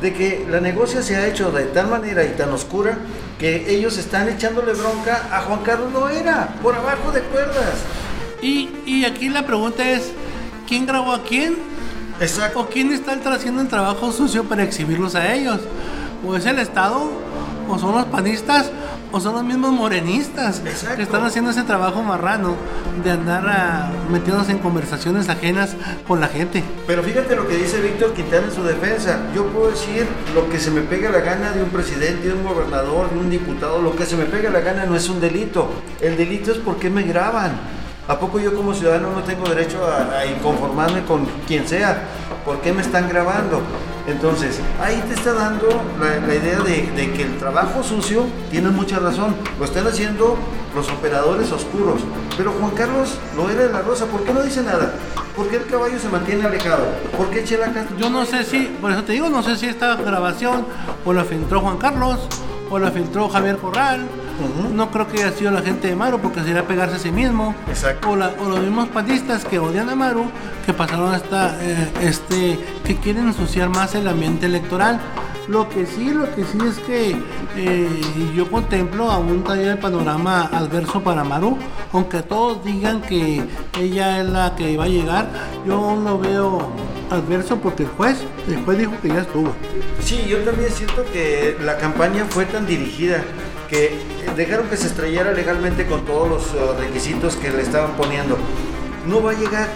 De 0.00 0.12
que 0.12 0.46
la 0.48 0.60
negocia 0.60 1.02
se 1.02 1.16
ha 1.16 1.26
hecho 1.26 1.50
de 1.50 1.64
tal 1.64 1.88
manera 1.88 2.24
y 2.24 2.30
tan 2.30 2.50
oscura 2.50 2.98
que 3.38 3.74
ellos 3.74 3.98
están 3.98 4.28
echándole 4.28 4.72
bronca 4.72 5.28
a 5.32 5.42
Juan 5.42 5.60
Carlos 5.62 5.92
Loera, 5.92 6.54
por 6.62 6.74
abajo 6.74 7.10
de 7.12 7.20
cuerdas. 7.22 7.74
Y, 8.42 8.70
y 8.86 9.04
aquí 9.04 9.28
la 9.28 9.44
pregunta 9.44 9.88
es, 9.88 10.12
¿quién 10.68 10.86
grabó 10.86 11.12
a 11.12 11.22
quién? 11.22 11.56
Exacto. 12.20 12.60
¿O 12.60 12.66
quién 12.68 12.92
está 12.92 13.12
haciendo 13.32 13.62
el 13.62 13.68
trabajo 13.68 14.12
sucio 14.12 14.44
para 14.44 14.62
exhibirlos 14.62 15.14
a 15.14 15.34
ellos? 15.34 15.60
¿O 16.26 16.36
es 16.36 16.46
el 16.46 16.58
Estado? 16.58 17.10
¿O 17.68 17.78
son 17.78 17.94
los 17.94 18.04
panistas? 18.06 18.70
¿O 19.10 19.20
son 19.20 19.34
los 19.34 19.44
mismos 19.44 19.72
morenistas 19.72 20.60
Exacto. 20.66 20.96
que 20.96 21.02
están 21.02 21.24
haciendo 21.24 21.50
ese 21.50 21.62
trabajo 21.62 22.02
marrano 22.02 22.56
de 23.02 23.10
andar 23.10 23.42
ah, 23.48 23.90
metiéndose 24.10 24.52
en 24.52 24.58
conversaciones 24.58 25.30
ajenas 25.30 25.76
con 26.06 26.20
la 26.20 26.28
gente? 26.28 26.62
Pero 26.86 27.02
fíjate 27.02 27.34
lo 27.34 27.48
que 27.48 27.56
dice 27.56 27.80
Víctor 27.80 28.12
Quintana 28.12 28.46
en 28.48 28.52
su 28.52 28.62
defensa. 28.62 29.20
Yo 29.34 29.46
puedo 29.46 29.70
decir 29.70 30.06
lo 30.34 30.50
que 30.50 30.58
se 30.58 30.70
me 30.70 30.82
pega 30.82 31.10
la 31.10 31.20
gana 31.20 31.52
de 31.52 31.62
un 31.62 31.70
presidente, 31.70 32.28
de 32.28 32.34
un 32.34 32.44
gobernador, 32.44 33.10
de 33.10 33.18
un 33.18 33.30
diputado. 33.30 33.80
Lo 33.80 33.96
que 33.96 34.04
se 34.04 34.14
me 34.16 34.24
pega 34.24 34.50
la 34.50 34.60
gana 34.60 34.84
no 34.84 34.94
es 34.94 35.08
un 35.08 35.20
delito. 35.20 35.70
El 36.02 36.18
delito 36.18 36.52
es 36.52 36.58
porque 36.58 36.90
me 36.90 37.02
graban. 37.04 37.52
¿A 38.08 38.18
poco 38.18 38.38
yo 38.38 38.54
como 38.54 38.74
ciudadano 38.74 39.10
no 39.12 39.22
tengo 39.22 39.48
derecho 39.48 39.86
a, 39.86 40.18
a 40.18 40.26
inconformarme 40.26 41.04
con 41.04 41.26
quien 41.46 41.66
sea? 41.66 42.02
¿Por 42.44 42.60
qué 42.60 42.72
me 42.72 42.82
están 42.82 43.08
grabando? 43.08 43.62
Entonces, 44.08 44.58
ahí 44.82 45.02
te 45.06 45.14
está 45.14 45.34
dando 45.34 45.68
la, 46.00 46.34
idea 46.34 46.60
de, 46.60 46.90
de 46.96 47.12
que 47.12 47.22
el 47.22 47.36
trabajo 47.36 47.82
sucio 47.82 48.24
tiene 48.50 48.70
mucha 48.70 48.98
razón. 48.98 49.36
Lo 49.58 49.66
están 49.66 49.86
haciendo 49.86 50.36
los 50.74 50.90
operadores 50.90 51.52
oscuros. 51.52 52.00
Pero 52.36 52.52
Juan 52.52 52.70
Carlos 52.72 53.18
lo 53.36 53.50
era 53.50 53.64
de 53.64 53.72
la 53.72 53.82
Rosa. 53.82 54.06
¿Por 54.06 54.24
qué 54.24 54.32
no 54.32 54.42
dice 54.42 54.62
nada? 54.62 54.94
¿Por 55.36 55.48
qué 55.48 55.56
el 55.56 55.66
caballo 55.66 55.98
se 55.98 56.08
mantiene 56.08 56.44
alejado? 56.44 56.86
¿Por 57.16 57.28
qué 57.30 57.44
Chela 57.44 57.72
Castro? 57.72 57.96
Yo 57.98 58.08
no 58.10 58.24
sé 58.24 58.44
si, 58.44 58.64
por 58.80 58.90
eso 58.90 59.04
te 59.04 59.12
digo, 59.12 59.28
no 59.28 59.42
sé 59.42 59.56
si 59.56 59.66
esta 59.66 59.94
grabación 59.96 60.66
o 61.04 61.12
la 61.12 61.24
filtró 61.24 61.60
Juan 61.60 61.76
Carlos 61.76 62.18
o 62.70 62.78
la 62.78 62.90
filtró 62.90 63.28
Javier 63.28 63.58
Corral. 63.58 64.06
No 64.74 64.90
creo 64.90 65.08
que 65.08 65.22
haya 65.22 65.32
sido 65.36 65.50
la 65.50 65.62
gente 65.62 65.88
de 65.88 65.96
Maru 65.96 66.18
porque 66.20 66.40
sería 66.42 66.66
pegarse 66.66 66.96
a 66.96 66.98
sí 66.98 67.10
mismo. 67.10 67.54
Exacto. 67.68 68.10
O, 68.10 68.16
la- 68.16 68.32
o 68.38 68.48
los 68.48 68.60
mismos 68.60 68.88
panistas 68.88 69.44
que 69.44 69.58
odian 69.58 69.88
a 69.90 69.96
Maru 69.96 70.26
que 70.66 70.72
pasaron 70.72 71.14
esta, 71.14 71.56
eh, 71.60 71.88
este, 72.02 72.58
que 72.84 72.96
quieren 72.96 73.26
ensuciar 73.28 73.68
más 73.68 73.94
el 73.94 74.06
ambiente 74.08 74.46
electoral. 74.46 75.00
Lo 75.48 75.66
que 75.70 75.86
sí, 75.86 76.10
lo 76.10 76.26
que 76.34 76.44
sí 76.44 76.58
es 76.68 76.78
que 76.80 77.16
eh, 77.56 77.88
yo 78.36 78.50
contemplo 78.50 79.10
aún 79.10 79.42
todavía 79.42 79.72
el 79.72 79.78
panorama 79.78 80.42
adverso 80.52 81.02
para 81.02 81.24
Maru, 81.24 81.56
aunque 81.92 82.20
todos 82.20 82.62
digan 82.64 83.00
que 83.00 83.42
ella 83.80 84.20
es 84.20 84.28
la 84.28 84.54
que 84.56 84.76
va 84.76 84.84
a 84.84 84.88
llegar, 84.88 85.26
yo 85.66 85.76
aún 85.76 86.04
lo 86.04 86.18
veo 86.18 86.68
adverso 87.10 87.56
porque 87.56 87.84
el 87.84 87.88
juez, 87.88 88.18
el 88.46 88.62
juez 88.62 88.76
dijo 88.78 88.92
que 89.00 89.08
ya 89.08 89.20
estuvo. 89.22 89.52
Sí, 90.04 90.26
yo 90.28 90.36
también 90.40 90.70
siento 90.70 91.02
que 91.14 91.56
la 91.64 91.78
campaña 91.78 92.26
fue 92.28 92.44
tan 92.44 92.66
dirigida 92.66 93.24
que 93.68 93.98
dejaron 94.36 94.68
que 94.68 94.76
se 94.76 94.86
estrellara 94.86 95.32
legalmente 95.32 95.86
con 95.86 96.04
todos 96.04 96.28
los 96.28 96.42
eh, 96.54 96.80
requisitos 96.80 97.36
que 97.36 97.50
le 97.50 97.62
estaban 97.62 97.92
poniendo. 97.92 98.36
No 99.06 99.22
va 99.22 99.32
a 99.32 99.34
llegar 99.34 99.68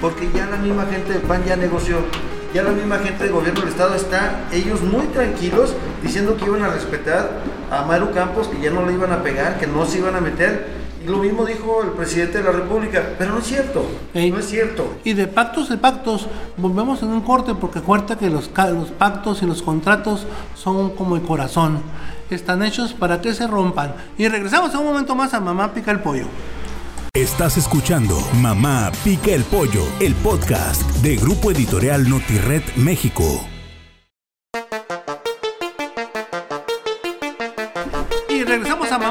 porque 0.00 0.28
ya 0.34 0.46
la 0.46 0.56
misma 0.56 0.86
gente 0.86 1.12
del 1.12 1.22
PAN 1.22 1.44
ya 1.44 1.56
negoció. 1.56 1.98
Ya 2.52 2.64
la 2.64 2.70
misma 2.70 2.98
gente 2.98 3.22
del 3.22 3.32
gobierno 3.32 3.60
del 3.60 3.68
estado 3.68 3.94
está, 3.94 4.48
ellos 4.50 4.80
muy 4.80 5.06
tranquilos, 5.08 5.76
diciendo 6.02 6.36
que 6.36 6.46
iban 6.46 6.62
a 6.62 6.68
respetar 6.68 7.30
a 7.70 7.82
Maru 7.84 8.10
Campos, 8.10 8.48
que 8.48 8.60
ya 8.60 8.72
no 8.72 8.84
le 8.84 8.92
iban 8.92 9.12
a 9.12 9.22
pegar, 9.22 9.58
que 9.60 9.68
no 9.68 9.86
se 9.86 9.98
iban 9.98 10.16
a 10.16 10.20
meter. 10.20 10.66
Y 11.02 11.06
lo 11.06 11.18
mismo 11.18 11.46
dijo 11.46 11.82
el 11.82 11.90
presidente 11.90 12.38
de 12.38 12.44
la 12.44 12.52
República, 12.52 13.14
pero 13.18 13.32
no 13.32 13.38
es 13.38 13.46
cierto, 13.46 13.86
Ey. 14.12 14.30
no 14.30 14.38
es 14.38 14.48
cierto. 14.48 14.96
Y 15.02 15.14
de 15.14 15.26
pactos 15.26 15.70
de 15.70 15.78
pactos, 15.78 16.26
volvemos 16.58 17.02
en 17.02 17.08
un 17.08 17.22
corte 17.22 17.54
porque 17.54 17.78
acuérdate 17.78 18.16
que 18.16 18.28
los, 18.28 18.50
los 18.54 18.90
pactos 18.90 19.42
y 19.42 19.46
los 19.46 19.62
contratos 19.62 20.26
son 20.54 20.90
como 20.90 21.16
el 21.16 21.22
corazón. 21.22 21.80
Están 22.28 22.62
hechos 22.62 22.92
para 22.92 23.20
que 23.20 23.34
se 23.34 23.46
rompan. 23.46 23.94
Y 24.18 24.28
regresamos 24.28 24.74
a 24.74 24.78
un 24.78 24.86
momento 24.86 25.14
más 25.14 25.32
a 25.34 25.40
Mamá 25.40 25.72
Pica 25.72 25.90
el 25.90 26.00
Pollo. 26.00 26.26
Estás 27.14 27.56
escuchando 27.56 28.16
Mamá 28.40 28.92
Pica 29.02 29.32
el 29.32 29.42
Pollo, 29.42 29.82
el 29.98 30.14
podcast 30.16 30.82
de 31.02 31.16
Grupo 31.16 31.50
Editorial 31.50 32.08
Notired 32.08 32.62
México. 32.76 33.49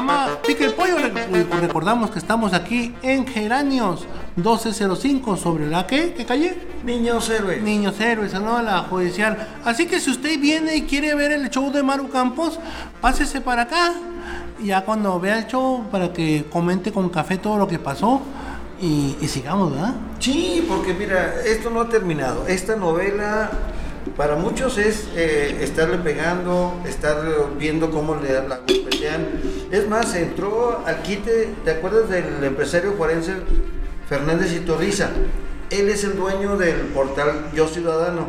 a 0.00 0.26
Mamá 0.26 0.28
Pica 0.46 0.64
el 0.64 0.72
Pollo. 0.74 0.96
Re- 0.98 1.60
Recordamos 1.60 2.10
que 2.10 2.18
estamos 2.18 2.52
aquí 2.52 2.94
en 3.02 3.26
Geranios 3.26 4.06
1205 4.36 5.36
sobre 5.36 5.68
la 5.68 5.86
que, 5.86 6.14
¿qué 6.14 6.24
calle? 6.24 6.56
Niños 6.84 7.28
héroes. 7.28 7.62
Niños 7.62 8.00
Héroes, 8.00 8.32
¿no? 8.34 8.62
La 8.62 8.78
judicial. 8.84 9.36
Así 9.64 9.86
que 9.86 10.00
si 10.00 10.10
usted 10.10 10.38
viene 10.40 10.76
y 10.76 10.82
quiere 10.82 11.14
ver 11.14 11.32
el 11.32 11.50
show 11.50 11.70
de 11.70 11.82
Maru 11.82 12.08
Campos, 12.08 12.58
pásese 13.00 13.40
para 13.40 13.62
acá. 13.62 13.92
Ya 14.62 14.82
cuando 14.84 15.18
vea 15.20 15.38
el 15.38 15.46
show, 15.46 15.84
para 15.90 16.12
que 16.12 16.44
comente 16.50 16.92
con 16.92 17.08
café 17.08 17.38
todo 17.38 17.56
lo 17.58 17.66
que 17.66 17.78
pasó 17.78 18.20
y, 18.80 19.16
y 19.20 19.28
sigamos, 19.28 19.72
¿verdad? 19.72 19.94
Sí, 20.18 20.64
porque 20.68 20.92
mira, 20.94 21.34
esto 21.46 21.70
no 21.70 21.80
ha 21.82 21.88
terminado. 21.88 22.46
Esta 22.46 22.76
novela 22.76 23.50
para 24.16 24.36
muchos 24.36 24.76
es 24.78 25.08
eh, 25.16 25.58
estarle 25.62 25.98
pegando, 25.98 26.74
estar 26.86 27.16
viendo 27.58 27.90
cómo 27.90 28.14
le 28.16 28.32
la 28.48 28.60
Es 29.70 29.88
más, 29.88 30.14
entró 30.14 30.82
al 30.86 31.02
quite, 31.02 31.54
¿te 31.64 31.70
acuerdas 31.70 32.08
del 32.10 32.42
empresario 32.44 32.92
forense 32.94 33.34
Fernández 34.08 34.52
Itorriza? 34.52 35.08
Él 35.70 35.88
es 35.88 36.04
el 36.04 36.16
dueño 36.16 36.56
del 36.56 36.76
portal 36.88 37.46
Yo 37.54 37.66
Ciudadano. 37.68 38.26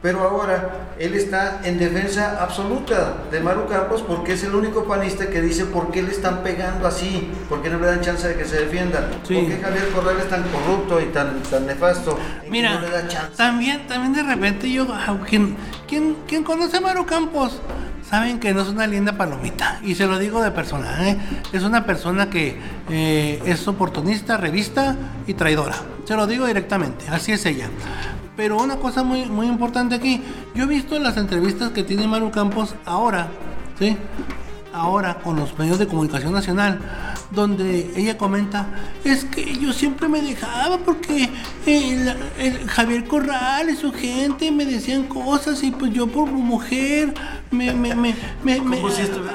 Pero 0.00 0.20
ahora 0.20 0.94
él 1.00 1.14
está 1.14 1.60
en 1.64 1.76
defensa 1.76 2.40
absoluta 2.40 3.24
de 3.32 3.40
Maru 3.40 3.66
Campos 3.66 4.04
porque 4.06 4.34
es 4.34 4.44
el 4.44 4.54
único 4.54 4.84
panista 4.84 5.28
que 5.28 5.42
dice 5.42 5.64
por 5.64 5.90
qué 5.90 6.02
le 6.04 6.12
están 6.12 6.44
pegando 6.44 6.86
así, 6.86 7.28
por 7.48 7.62
qué 7.62 7.68
no 7.68 7.80
le 7.80 7.86
dan 7.88 8.00
chance 8.00 8.28
de 8.28 8.36
que 8.36 8.44
se 8.44 8.60
defienda, 8.60 9.10
Sí. 9.24 9.34
por 9.34 9.46
qué 9.48 9.56
Javier 9.60 9.88
Corral 9.92 10.16
es 10.20 10.28
tan 10.28 10.44
corrupto 10.44 11.00
y 11.00 11.06
tan, 11.06 11.42
tan 11.42 11.66
nefasto, 11.66 12.16
Mira, 12.48 12.74
no 12.74 12.82
le 12.82 12.90
da 12.90 13.08
chance. 13.08 13.36
también, 13.36 13.88
también 13.88 14.12
de 14.12 14.22
repente 14.22 14.70
yo, 14.70 14.86
ah, 14.88 15.18
¿quién, 15.28 15.56
quién, 15.88 16.16
quién 16.28 16.44
conoce 16.44 16.76
a 16.76 16.80
Maru 16.80 17.04
Campos? 17.04 17.60
Saben 18.08 18.40
que 18.40 18.54
no 18.54 18.62
es 18.62 18.68
una 18.68 18.86
linda 18.86 19.12
palomita. 19.12 19.80
Y 19.82 19.94
se 19.94 20.06
lo 20.06 20.18
digo 20.18 20.42
de 20.42 20.50
persona, 20.50 21.08
¿eh? 21.08 21.18
Es 21.52 21.62
una 21.62 21.84
persona 21.84 22.30
que 22.30 22.56
eh, 22.88 23.42
es 23.44 23.66
oportunista, 23.68 24.36
revista 24.36 24.96
y 25.26 25.34
traidora. 25.34 25.76
Se 26.04 26.16
lo 26.16 26.26
digo 26.26 26.46
directamente, 26.46 27.06
así 27.10 27.32
es 27.32 27.44
ella. 27.46 27.68
Pero 28.36 28.56
una 28.56 28.76
cosa 28.76 29.02
muy, 29.02 29.26
muy 29.26 29.46
importante 29.46 29.96
aquí, 29.96 30.22
yo 30.54 30.64
he 30.64 30.66
visto 30.66 30.98
las 30.98 31.16
entrevistas 31.16 31.70
que 31.70 31.82
tiene 31.82 32.06
Maru 32.06 32.30
Campos 32.30 32.74
ahora, 32.86 33.28
¿sí? 33.78 33.96
Ahora 34.78 35.18
con 35.18 35.34
los 35.36 35.58
medios 35.58 35.78
de 35.80 35.88
comunicación 35.88 36.32
nacional, 36.32 36.78
donde 37.32 37.92
ella 37.96 38.16
comenta, 38.16 38.66
es 39.04 39.24
que 39.24 39.58
yo 39.58 39.72
siempre 39.72 40.08
me 40.08 40.22
dejaba 40.22 40.78
porque 40.78 41.28
el, 41.66 42.14
el 42.38 42.68
Javier 42.68 43.04
Corral 43.06 43.70
y 43.70 43.76
su 43.76 43.92
gente 43.92 44.52
me 44.52 44.64
decían 44.64 45.04
cosas 45.04 45.62
y 45.64 45.72
pues 45.72 45.92
yo 45.92 46.06
por 46.06 46.30
mujer 46.30 47.12
me, 47.50 47.72
me, 47.74 47.94
me, 47.94 48.14
me, 48.44 48.60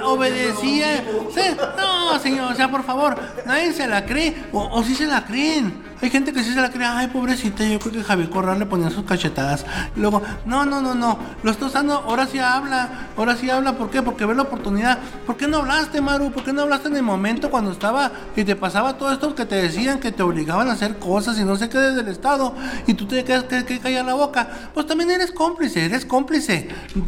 obedecía. 0.04 1.04
Señor, 2.20 2.52
o 2.52 2.56
sea, 2.56 2.70
por 2.70 2.84
favor, 2.84 3.18
nadie 3.46 3.74
se 3.74 3.88
la 3.88 4.06
cree, 4.06 4.36
o, 4.52 4.62
o 4.62 4.84
sí 4.84 4.96
se 4.96 5.06
la 5.06 5.26
creen. 5.26 5.94
Hay 6.04 6.10
gente 6.10 6.34
que 6.34 6.44
sí 6.44 6.54
se 6.54 6.60
la 6.60 6.70
cree, 6.70 6.86
ay, 6.86 7.08
pobrecita, 7.08 7.64
yo 7.64 7.80
creo 7.80 7.94
que 7.94 8.04
Javier 8.04 8.30
Corral 8.30 8.60
le 8.60 8.66
ponía 8.66 8.90
sus 8.90 9.06
cachetadas. 9.06 9.66
Y 9.96 10.02
luego, 10.02 10.22
no, 10.46 10.66
no, 10.66 10.82
no, 10.82 10.94
no, 10.94 11.18
lo 11.44 11.50
está 11.50 11.68
usando, 11.68 11.94
ahora 11.94 12.28
sí 12.28 12.40
habla, 12.40 13.10
ahora 13.16 13.38
sí 13.38 13.50
habla, 13.50 13.78
¿por 13.78 13.90
qué? 13.90 14.02
Porque 14.02 14.26
ve 14.26 14.36
la 14.36 14.42
oportunidad. 14.42 15.00
¿Por 15.26 15.38
qué 15.38 15.48
no 15.48 15.60
hablaste, 15.60 16.02
Maru? 16.02 16.30
¿Por 16.34 16.44
qué 16.44 16.52
no 16.52 16.64
hablaste 16.64 16.90
en 16.90 16.98
el 16.98 17.04
momento 17.04 17.50
cuando 17.50 17.72
estaba 17.72 18.12
y 18.36 18.44
te 18.44 18.58
pasaba 18.58 18.98
todo 18.98 19.14
esto 19.14 19.34
que 19.34 19.46
te 19.46 19.56
decían, 19.56 20.02
que 20.02 20.12
te 20.12 20.24
obligaban 20.24 20.68
a 20.68 20.74
hacer 20.74 21.00
cosas 21.00 21.40
y 21.40 21.46
no 21.46 21.56
sé 21.56 21.70
qué 21.70 21.78
desde 21.78 22.02
el 22.02 22.10
Estado 22.10 22.54
y 22.86 22.96
tú 22.96 23.08
te 23.08 23.24
quedas 23.24 23.46
que, 23.46 23.64
que 23.64 23.80
callar 23.80 24.04
la 24.04 24.16
boca? 24.16 24.50
Pues 24.74 24.86
también 24.86 25.10
eres 25.10 25.32
cómplice, 25.32 25.86
eres 25.86 26.06
cómplice, 26.06 26.68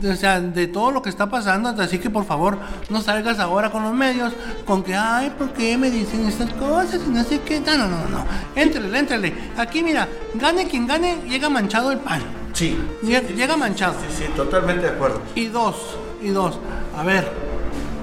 o 0.10 0.16
sea, 0.16 0.40
de 0.40 0.68
todo 0.68 0.92
lo 0.92 1.02
que 1.02 1.10
está 1.10 1.30
pasando, 1.30 1.70
así 1.82 2.00
que 2.00 2.10
por 2.10 2.24
favor, 2.24 2.60
no 2.90 3.02
salgas 3.02 3.40
ahora 3.40 3.72
con 3.72 3.84
los 3.84 3.94
medios 3.94 4.32
con 4.66 4.84
que, 4.84 4.95
ay, 4.96 5.32
¿por 5.38 5.52
qué 5.54 5.78
me 5.78 5.90
dicen 5.90 6.26
estas 6.26 6.52
cosas 6.54 7.02
y 7.06 7.10
no 7.10 7.24
sé 7.24 7.42
qué? 7.42 7.60
No, 7.60 7.78
no, 7.78 7.88
no, 7.88 8.10
no, 8.10 8.26
éntrale, 8.56 8.98
éntrale. 8.98 9.34
Aquí 9.58 9.84
mira, 9.84 10.08
gane 10.36 10.68
quien 10.68 10.88
gane, 10.88 11.22
llega 11.28 11.50
manchado 11.50 11.92
el 11.92 12.00
pan. 12.00 12.22
Sí. 12.54 12.78
Llega, 13.04 13.22
llega 13.22 13.58
manchado. 13.58 13.96
Sí, 14.10 14.24
sí, 14.24 14.32
totalmente 14.36 14.86
de 14.86 14.94
acuerdo. 14.94 15.22
Y 15.36 15.48
dos, 15.48 15.76
y 16.22 16.30
dos. 16.30 16.58
A 16.98 17.04
ver, 17.04 17.30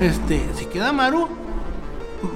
este, 0.00 0.46
si 0.54 0.66
queda 0.66 0.92
Maru, 0.92 1.28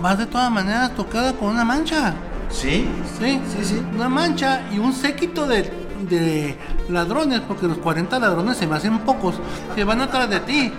vas 0.01 0.19
de 0.19 0.27
todas 0.27 0.51
maneras 0.51 0.95
tocada 0.95 1.35
con 1.35 1.51
una 1.51 1.65
mancha. 1.65 2.15
Sí. 2.51 2.89
¿Sí? 3.19 3.41
Sí, 3.53 3.65
sí. 3.65 3.83
Una 3.95 4.09
mancha 4.09 4.63
y 4.73 4.79
un 4.79 4.93
séquito 4.93 5.47
de, 5.47 5.71
de 6.09 6.57
ladrones, 6.89 7.41
porque 7.41 7.67
los 7.67 7.79
40 7.79 8.19
ladrones 8.19 8.57
se 8.57 8.67
me 8.67 8.77
hacen 8.77 8.99
pocos, 9.01 9.35
que 9.75 9.85
van 9.85 10.01
atrás 10.01 10.31
de 10.31 10.41
ti. 10.41 10.73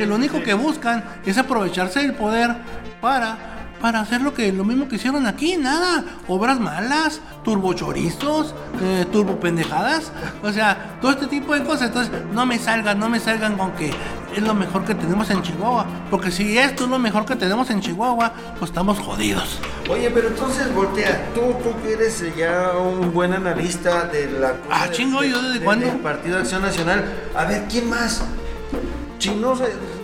Que 0.00 0.06
lo 0.06 0.14
único 0.14 0.42
que 0.42 0.54
buscan 0.54 1.04
es 1.26 1.36
aprovecharse 1.36 2.00
del 2.00 2.14
poder 2.14 2.56
para 3.02 3.36
para 3.82 4.00
hacer 4.00 4.20
lo 4.22 4.32
que 4.34 4.50
lo 4.52 4.62
mismo 4.64 4.88
que 4.88 4.96
hicieron 4.96 5.26
aquí, 5.26 5.56
nada, 5.58 6.04
obras 6.28 6.58
malas, 6.60 7.20
turbochorizos, 7.44 8.54
eh, 8.82 9.06
turbopendejadas, 9.12 10.12
o 10.42 10.52
sea, 10.52 10.96
todo 11.02 11.10
este 11.12 11.26
tipo 11.26 11.54
de 11.54 11.64
cosas. 11.64 11.88
Entonces, 11.88 12.12
no 12.32 12.44
me 12.46 12.58
salgan, 12.58 12.98
no 12.98 13.08
me 13.10 13.20
salgan 13.20 13.56
con 13.58 13.72
que 13.72 13.90
es 14.36 14.42
lo 14.42 14.52
mejor 14.54 14.84
que 14.84 14.94
tenemos 14.94 15.28
en 15.30 15.40
Chihuahua, 15.42 15.86
porque 16.10 16.30
si 16.30 16.56
esto 16.58 16.84
es 16.84 16.90
lo 16.90 16.98
mejor 16.98 17.24
que 17.26 17.36
tenemos 17.36 17.68
en 17.70 17.80
Chihuahua, 17.80 18.32
pues 18.58 18.70
estamos 18.70 18.98
jodidos. 18.98 19.58
Oye, 19.90 20.10
pero 20.10 20.28
entonces 20.28 20.74
voltea, 20.74 21.26
tú, 21.34 21.40
tú 21.62 21.74
que 21.82 21.92
eres 21.94 22.20
eh, 22.22 22.32
ya 22.36 22.72
un 22.78 23.12
buen 23.14 23.32
analista 23.34 24.04
de 24.04 24.30
la 24.30 24.54
Ah, 24.70 24.86
de- 24.88 24.92
chingo, 24.94 25.22
¿yo 25.24 25.40
desde 25.42 25.58
de- 25.58 25.64
cuándo? 25.64 25.86
del 25.86 25.96
Partido 26.00 26.36
de 26.36 26.42
Acción 26.42 26.60
Nacional. 26.62 27.04
A 27.34 27.44
ver, 27.46 27.64
¿quién 27.70 27.88
más? 27.88 28.22
Chinos. 29.18 29.60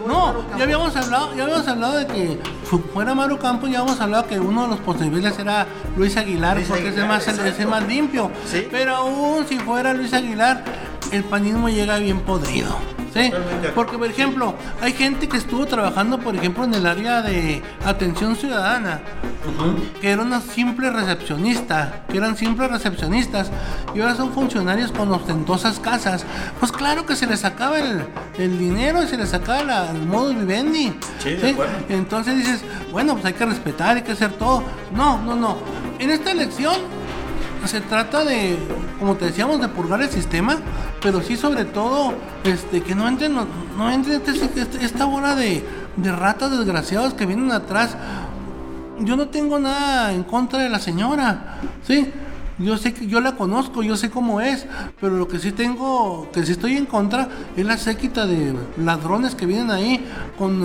No, 0.07 0.35
ya 0.57 0.65
habíamos 0.65 0.95
hablado, 0.97 1.35
ya 1.35 1.43
habíamos 1.45 1.67
hablado 1.69 1.97
de 1.99 2.07
que 2.07 2.41
fu- 2.65 2.79
fuera 2.93 3.15
Maru 3.15 3.39
Campos, 3.39 3.71
ya 3.71 3.81
habíamos 3.81 4.01
hablado 4.01 4.27
que 4.27 4.39
uno 4.41 4.63
de 4.63 4.69
los 4.69 4.79
posibles 4.81 5.39
era 5.39 5.67
Luis 5.97 6.17
Aguilar, 6.17 6.57
Luis 6.57 6.69
porque 6.69 6.89
es 6.89 6.97
el 6.97 7.07
más, 7.07 7.25
el- 7.27 7.31
exacto. 7.35 7.53
es 7.53 7.61
el 7.61 7.69
más 7.69 7.87
limpio. 7.87 8.31
Sí. 8.51 8.67
Pero 8.71 8.97
aún 8.97 9.47
si 9.49 9.59
fuera 9.59 9.93
Luis 9.95 10.13
Aguilar, 10.13 10.65
el 11.13 11.25
panismo 11.25 11.69
llega 11.69 11.99
bien 11.99 12.21
podrido. 12.21 12.77
Porque, 13.75 13.99
por 13.99 14.09
ejemplo, 14.09 14.55
hay 14.81 14.93
gente 14.93 15.29
que 15.29 15.37
estuvo 15.37 15.67
trabajando, 15.67 16.19
por 16.19 16.35
ejemplo, 16.37 16.65
en 16.65 16.75
el 16.75 16.87
área 16.87 17.23
de 17.23 17.63
atención 17.85 18.37
ciudadana, 18.37 19.01
que 20.01 20.11
era 20.11 20.23
una 20.23 20.41
simple 20.41 20.91
recepcionista, 20.91 22.05
que 22.11 22.19
eran 22.19 22.37
simples 22.37 22.71
recepcionistas, 22.71 23.51
y 23.95 24.01
ahora 24.01 24.15
son 24.17 24.33
funcionarios 24.33 24.93
con 24.93 25.11
ostentosas 25.13 25.79
casas. 25.79 26.25
Pues 26.61 26.73
claro 26.73 27.07
que 27.07 27.17
se 27.17 27.27
les 27.27 27.41
sacaba 27.41 27.79
el, 27.79 28.05
el 28.39 28.59
dinero 28.59 29.03
y 29.03 29.07
se 29.07 29.17
les 29.17 29.29
sacaba 29.31 29.63
la- 29.65 29.91
el 29.91 30.03
modo 30.03 30.31
vivendi. 30.35 30.93
Sí, 31.23 31.31
de. 31.37 31.57
Entonces 31.89 32.37
dices, 32.37 32.65
bueno, 32.93 33.15
pues 33.15 33.25
hay 33.27 33.33
que 33.35 33.47
respetar, 33.47 33.97
hay 33.97 34.03
que 34.03 34.13
hacer 34.13 34.33
todo. 34.33 34.63
No, 34.95 35.21
no, 35.23 35.35
no. 35.37 35.59
En 35.99 36.11
esta 36.11 36.33
elección 36.33 36.75
se 37.65 37.81
trata 37.81 38.25
de, 38.25 38.57
como 38.99 39.17
te 39.17 39.27
decíamos, 39.27 39.61
de 39.61 39.69
purgar 39.69 40.01
el 40.03 40.09
sistema, 40.11 40.57
pero 41.01 41.21
sí 41.23 41.37
sobre 41.37 41.65
todo, 41.65 42.15
este, 42.45 42.83
que 42.83 42.95
no 42.95 43.09
entren, 43.09 43.35
no, 43.35 43.47
no 43.77 43.91
entren 43.91 44.23
este- 44.25 44.61
este- 44.61 44.85
esta 44.85 45.05
bola 45.05 45.35
de, 45.35 45.65
de 45.97 46.13
ratas 46.13 46.51
desgraciados 46.51 47.15
que 47.15 47.27
vienen 47.27 47.51
atrás. 47.53 47.97
Yo 49.01 49.17
no 49.17 49.29
tengo 49.29 49.59
nada 49.59 50.13
en 50.13 50.23
contra 50.23 50.61
de 50.61 50.69
la 50.71 50.79
señora, 50.79 51.59
¿sí? 51.87 52.11
Yo 52.59 52.79
sé 52.79 52.95
que 52.95 53.07
yo 53.07 53.21
la 53.21 53.37
conozco, 53.37 53.83
yo 53.83 53.97
sé 53.97 54.09
cómo 54.09 54.41
es, 54.41 54.67
pero 54.99 55.17
lo 55.17 55.29
que 55.29 55.39
sí 55.39 55.53
tengo, 55.53 56.31
que 56.33 56.45
sí 56.47 56.53
estoy 56.53 56.79
en 56.79 56.87
contra, 56.87 57.29
es 57.55 57.67
la 57.67 57.77
séquita 57.77 58.27
de 58.27 58.55
ladrones 58.79 59.35
que 59.35 59.45
vienen 59.45 59.71
ahí 59.71 60.07
con 60.39 60.63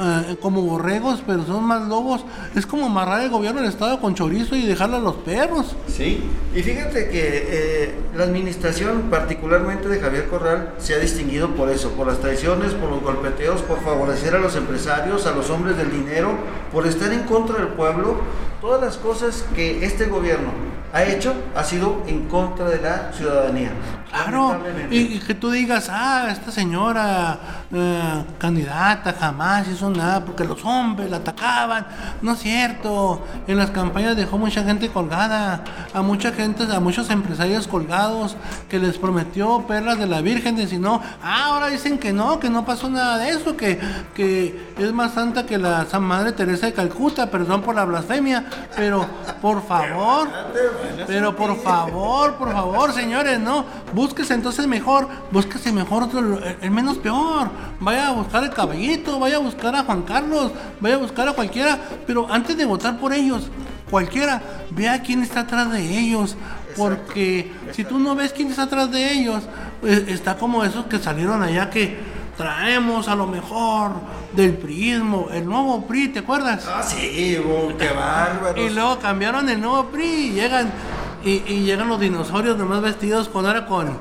eh, 0.00 0.36
como 0.40 0.62
borregos, 0.62 1.22
pero 1.26 1.44
son 1.44 1.64
más 1.64 1.86
lobos. 1.86 2.24
Es 2.54 2.64
como 2.64 2.86
amarrar 2.86 3.22
el 3.22 3.28
gobierno 3.28 3.60
del 3.60 3.68
estado 3.68 4.00
con 4.00 4.14
chorizo 4.14 4.56
y 4.56 4.64
dejarle 4.64 4.96
a 4.96 5.00
los 5.00 5.16
perros. 5.16 5.76
Sí, 5.86 6.22
y 6.54 6.62
fíjate 6.62 7.10
que 7.10 7.46
eh, 7.50 7.94
la 8.16 8.24
administración, 8.24 9.08
particularmente 9.10 9.88
de 9.88 10.00
Javier 10.00 10.28
Corral, 10.28 10.72
se 10.78 10.94
ha 10.94 10.98
distinguido 10.98 11.54
por 11.54 11.68
eso, 11.68 11.90
por 11.90 12.06
las 12.06 12.20
traiciones, 12.20 12.72
por 12.72 12.88
los 12.88 13.02
golpeteos, 13.02 13.60
por 13.60 13.80
favorecer 13.82 14.34
a 14.34 14.38
los 14.38 14.56
empresarios, 14.56 15.26
a 15.26 15.32
los 15.32 15.50
hombres 15.50 15.76
del 15.76 15.90
dinero, 15.90 16.30
por 16.72 16.86
estar 16.86 17.12
en 17.12 17.24
contra 17.24 17.58
del 17.58 17.68
pueblo. 17.68 18.16
Todas 18.62 18.80
las 18.80 18.96
cosas 18.96 19.44
que 19.54 19.84
este 19.84 20.06
gobierno 20.06 20.77
ha 20.92 21.04
hecho 21.04 21.34
ha 21.54 21.64
sido 21.64 22.02
en 22.06 22.28
contra 22.28 22.68
de 22.68 22.80
la 22.80 23.12
ciudadanía. 23.12 23.70
Claro, 24.10 24.58
y, 24.90 24.98
y 24.98 25.18
que 25.18 25.34
tú 25.34 25.50
digas, 25.50 25.88
ah, 25.90 26.28
esta 26.30 26.50
señora 26.50 27.38
eh, 27.72 28.24
candidata 28.38 29.14
jamás 29.18 29.68
hizo 29.68 29.90
nada 29.90 30.24
porque 30.24 30.44
los 30.44 30.64
hombres 30.64 31.10
la 31.10 31.18
atacaban. 31.18 31.86
No 32.22 32.32
es 32.32 32.38
cierto, 32.38 33.22
en 33.46 33.58
las 33.58 33.70
campañas 33.70 34.16
dejó 34.16 34.38
mucha 34.38 34.64
gente 34.64 34.88
colgada, 34.88 35.62
a 35.92 36.02
mucha 36.02 36.32
gente, 36.32 36.64
a 36.72 36.80
muchos 36.80 37.10
empresarios 37.10 37.68
colgados 37.68 38.36
que 38.68 38.78
les 38.78 38.96
prometió 38.96 39.66
perlas 39.66 39.98
de 39.98 40.06
la 40.06 40.20
Virgen, 40.22 40.56
de 40.56 40.66
si 40.66 40.78
no, 40.78 41.02
ah, 41.22 41.46
ahora 41.46 41.68
dicen 41.68 41.98
que 41.98 42.12
no, 42.12 42.40
que 42.40 42.48
no 42.48 42.64
pasó 42.64 42.88
nada 42.88 43.18
de 43.18 43.30
eso, 43.30 43.56
que, 43.56 43.78
que 44.14 44.72
es 44.78 44.92
más 44.92 45.12
santa 45.12 45.44
que 45.44 45.58
la 45.58 45.84
San 45.84 46.02
Madre 46.02 46.32
Teresa 46.32 46.66
de 46.66 46.72
Calcuta, 46.72 47.30
perdón 47.30 47.62
por 47.62 47.74
la 47.74 47.84
blasfemia, 47.84 48.46
pero 48.74 49.06
por 49.42 49.62
favor. 49.66 50.28
Pero 51.06 51.36
por 51.36 51.56
favor, 51.62 52.34
por 52.34 52.52
favor, 52.52 52.92
señores, 52.92 53.38
no. 53.38 53.64
Búsquese 53.98 54.32
entonces 54.32 54.68
mejor, 54.68 55.08
búsquese 55.32 55.72
mejor 55.72 56.04
otro, 56.04 56.38
el, 56.60 56.70
menos 56.70 56.98
peor. 56.98 57.50
Vaya 57.80 58.10
a 58.10 58.12
buscar 58.12 58.44
el 58.44 58.50
caballito, 58.50 59.18
vaya 59.18 59.38
a 59.38 59.40
buscar 59.40 59.74
a 59.74 59.82
Juan 59.82 60.02
Carlos, 60.02 60.52
vaya 60.78 60.94
a 60.94 60.98
buscar 60.98 61.26
a 61.28 61.32
cualquiera. 61.32 61.76
Pero 62.06 62.32
antes 62.32 62.56
de 62.56 62.64
votar 62.64 63.00
por 63.00 63.12
ellos, 63.12 63.48
cualquiera, 63.90 64.40
vea 64.70 65.02
quién 65.02 65.24
está 65.24 65.40
atrás 65.40 65.72
de 65.72 65.98
ellos. 65.98 66.36
Porque 66.76 67.50
si 67.72 67.82
tú 67.82 67.98
no 67.98 68.14
ves 68.14 68.32
quién 68.32 68.50
está 68.50 68.62
atrás 68.62 68.88
de 68.92 69.14
ellos, 69.14 69.42
pues, 69.80 70.06
está 70.06 70.36
como 70.36 70.62
esos 70.62 70.84
que 70.86 71.00
salieron 71.00 71.42
allá 71.42 71.68
que 71.68 71.98
traemos 72.36 73.08
a 73.08 73.16
lo 73.16 73.26
mejor 73.26 73.94
del 74.32 74.52
prismo, 74.52 75.26
el 75.32 75.44
nuevo 75.44 75.88
PRI, 75.88 76.10
¿te 76.10 76.20
acuerdas? 76.20 76.64
Ah, 76.68 76.84
sí, 76.84 77.36
qué 77.76 77.88
bárbaro. 77.88 78.64
Y 78.64 78.70
luego 78.70 79.00
cambiaron 79.00 79.48
el 79.48 79.60
nuevo 79.60 79.86
PRI 79.86 80.04
y 80.04 80.30
llegan 80.34 80.70
y, 81.24 81.30
y 81.46 81.64
llegan 81.64 81.88
los 81.88 82.00
dinosaurios 82.00 82.56
nomás 82.56 82.80
vestidos 82.82 83.28
con 83.28 83.46
ahora 83.46 83.66
con 83.66 83.98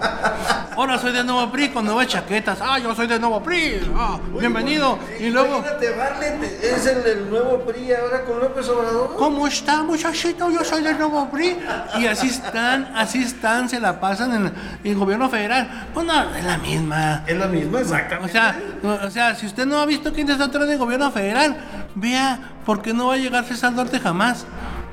ahora 0.77 0.99
soy 0.99 1.11
de 1.11 1.23
nuevo 1.23 1.51
PRI 1.51 1.69
con 1.69 1.85
nuevas 1.85 2.07
chaquetas. 2.07 2.59
Ah, 2.61 2.77
yo 2.77 2.93
soy 2.93 3.07
de 3.07 3.19
nuevo 3.19 3.41
PRI. 3.41 3.81
Ah, 3.95 4.19
bienvenido. 4.39 4.99
Y 5.19 5.29
luego 5.31 5.63
Barlet 5.97 6.43
es 6.63 6.85
el, 6.85 7.05
el 7.05 7.29
nuevo 7.31 7.61
PRI 7.61 7.93
ahora 7.93 8.23
con 8.23 8.39
López 8.39 8.69
Obrador. 8.69 9.15
¿Cómo 9.17 9.47
está, 9.47 9.81
muchachito? 9.81 10.51
Yo 10.51 10.63
soy 10.63 10.83
del 10.83 10.97
nuevo 10.99 11.29
PRI. 11.31 11.57
Y 11.97 12.05
así 12.05 12.27
están, 12.27 12.91
así 12.95 13.23
están, 13.23 13.67
se 13.69 13.79
la 13.79 13.99
pasan 13.99 14.33
en 14.35 14.53
el 14.83 14.95
gobierno 14.95 15.27
federal. 15.29 15.87
Pues 15.93 16.05
no, 16.05 16.35
es 16.35 16.43
la 16.45 16.57
misma. 16.59 17.23
Es 17.25 17.37
la 17.37 17.47
misma, 17.47 17.79
O 17.79 17.81
exactamente. 17.81 18.31
sea, 18.31 18.59
o 19.03 19.09
sea, 19.09 19.33
si 19.35 19.47
usted 19.47 19.65
no 19.65 19.79
ha 19.79 19.85
visto 19.87 20.13
quién 20.13 20.29
está 20.29 20.43
atrás 20.45 20.67
del 20.67 20.77
gobierno 20.77 21.11
federal, 21.11 21.57
vea 21.95 22.51
por 22.65 22.83
qué 22.83 22.93
no 22.93 23.07
va 23.07 23.15
a 23.15 23.17
llegar 23.17 23.43
César 23.45 23.73
Duarte 23.73 23.99
jamás. 23.99 24.45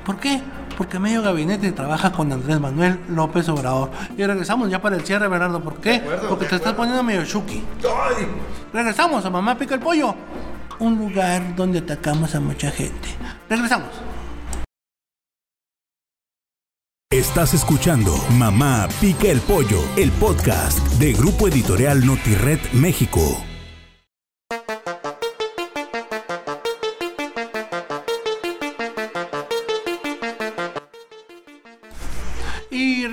¿Por 0.07 0.17
qué? 0.19 0.41
Porque 0.77 0.99
medio 0.99 1.23
gabinete 1.23 1.73
trabaja 1.73 2.13
con 2.13 2.33
Andrés 2.33 2.61
Manuel 2.61 2.99
López 3.09 3.49
Obrador. 3.49 3.91
Y 4.17 4.25
regresamos 4.25 4.71
ya 4.71 4.81
para 4.81 4.97
el 4.97 5.05
cierre, 5.05 5.29
Bernardo. 5.29 5.61
¿Por 5.61 5.81
qué? 5.81 5.97
acuerdo, 5.97 6.29
porque 6.29 6.47
te 6.47 6.57
estás 6.57 6.75
poniendo 6.75 7.03
medio 7.03 7.25
chuki. 7.25 7.63
Ay, 7.83 8.27
Regresamos 8.73 9.25
a 9.25 9.31
Mamá 9.31 9.57
Pica 9.57 9.75
el 9.75 9.81
Pollo, 9.81 10.15
un 10.81 10.99
lugar 10.99 11.55
donde 11.55 11.79
atacamos 11.79 12.35
a 12.35 12.41
mucha 12.41 12.71
gente. 12.71 13.09
Regresamos. 13.49 13.89
Estás 17.11 17.55
escuchando 17.55 18.13
Mamá 18.31 18.89
Pica 19.01 19.29
el 19.29 19.41
Pollo, 19.41 19.79
el 19.97 20.11
podcast 20.11 20.81
de 20.99 21.13
Grupo 21.13 21.47
Editorial 21.47 22.05
Notired 22.05 22.59
México. 22.73 23.21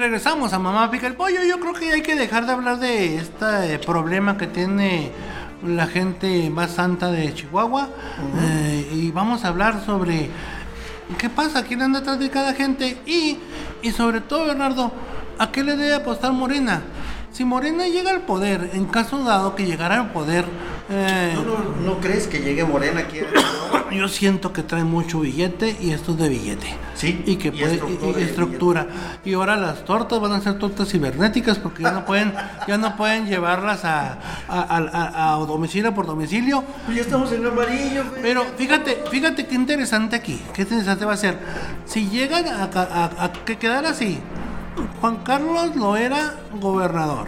Regresamos 0.01 0.51
a 0.51 0.57
Mamá 0.57 0.89
Pica 0.89 1.05
el 1.05 1.13
Pollo. 1.13 1.43
Yo 1.43 1.59
creo 1.59 1.73
que 1.73 1.91
hay 1.91 2.01
que 2.01 2.15
dejar 2.15 2.47
de 2.47 2.53
hablar 2.53 2.79
de 2.79 3.17
este 3.17 3.77
problema 3.85 4.35
que 4.35 4.47
tiene 4.47 5.11
la 5.63 5.85
gente 5.85 6.49
más 6.49 6.71
santa 6.71 7.11
de 7.11 7.31
Chihuahua. 7.35 7.87
Eh, 8.39 8.89
y 8.93 9.11
vamos 9.11 9.45
a 9.45 9.49
hablar 9.49 9.85
sobre 9.85 10.31
qué 11.19 11.29
pasa, 11.29 11.63
quién 11.63 11.83
anda 11.83 11.99
atrás 11.99 12.17
de 12.17 12.31
cada 12.31 12.55
gente. 12.55 12.97
Y, 13.05 13.37
y 13.83 13.91
sobre 13.91 14.21
todo, 14.21 14.47
Bernardo, 14.47 14.91
¿a 15.37 15.51
qué 15.51 15.63
le 15.63 15.77
debe 15.77 15.93
apostar 15.93 16.31
Morena? 16.31 16.81
Si 17.31 17.45
Morena 17.45 17.85
llega 17.85 18.09
al 18.09 18.21
poder, 18.21 18.71
en 18.73 18.85
caso 18.85 19.23
dado 19.23 19.53
que 19.55 19.67
llegara 19.67 19.99
al 20.01 20.11
poder, 20.11 20.45
eh, 20.91 21.31
¿tú 21.35 21.43
no, 21.43 21.93
no 21.93 21.99
crees 21.99 22.27
que 22.27 22.39
llegue 22.39 22.63
Morena 22.65 23.01
aquí? 23.01 23.17
yo 23.91 24.07
siento 24.07 24.53
que 24.53 24.63
trae 24.63 24.83
mucho 24.83 25.19
billete 25.21 25.75
y 25.81 25.91
esto 25.91 26.11
es 26.11 26.17
de 26.17 26.29
billete. 26.29 26.67
Sí, 26.95 27.23
Y 27.25 27.35
que 27.37 27.47
y 27.49 27.51
puede, 27.51 27.73
estructura 27.73 28.07
y- 28.07 28.09
y 28.09 28.13
de 28.13 28.23
estructura. 28.29 28.87
Y 29.25 29.33
ahora 29.33 29.55
las 29.57 29.83
tortas 29.85 30.19
van 30.19 30.31
a 30.33 30.41
ser 30.41 30.59
tortas 30.59 30.87
cibernéticas 30.89 31.57
porque 31.59 31.83
ya 31.83 31.91
no 31.91 32.05
pueden, 32.05 32.33
ya 32.67 32.77
no 32.77 32.95
pueden 32.95 33.25
llevarlas 33.25 33.83
a, 33.85 34.17
a, 34.47 35.33
a- 35.33 35.45
domicilio 35.45 35.93
por 35.93 36.05
domicilio. 36.05 36.63
Pues 36.85 36.97
ya 36.97 37.03
estamos 37.03 37.31
en 37.31 37.45
amarillo, 37.45 38.03
güey. 38.09 38.21
Pero 38.21 38.45
fíjate, 38.57 39.03
fíjate 39.09 39.45
qué 39.47 39.55
interesante 39.55 40.15
aquí, 40.15 40.41
qué 40.53 40.61
interesante 40.61 41.03
va 41.05 41.13
a 41.13 41.17
ser. 41.17 41.37
Si 41.85 42.07
llegan 42.09 42.47
a, 42.47 42.63
a- 42.63 43.03
a- 43.19 43.25
a 43.25 43.33
que 43.33 43.57
quedara 43.57 43.89
así, 43.89 44.19
Juan 45.01 45.17
Carlos 45.23 45.75
lo 45.75 45.97
era 45.97 46.35
gobernador. 46.61 47.25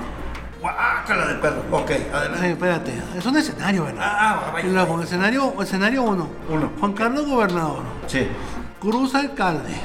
Guácala 0.63 1.28
de 1.28 1.36
perro. 1.36 1.62
Ok, 1.71 1.89
Eh, 1.91 2.10
adelante. 2.13 2.52
espérate, 2.52 2.93
es 3.17 3.26
un 3.26 3.36
escenario, 3.38 3.84
¿verdad? 3.84 4.02
Ah, 4.06 4.49
vaya, 4.54 4.65
Y 4.67 4.71
luego, 4.71 5.02
escenario, 5.02 5.54
escenario 5.62 6.04
uno. 6.04 6.28
Uno. 6.49 6.71
Juan 6.80 6.93
Carlos 6.93 7.28
gobernador. 7.28 7.82
Sí. 8.08 8.28
Cruz 8.80 9.13
alcalde 9.13 9.76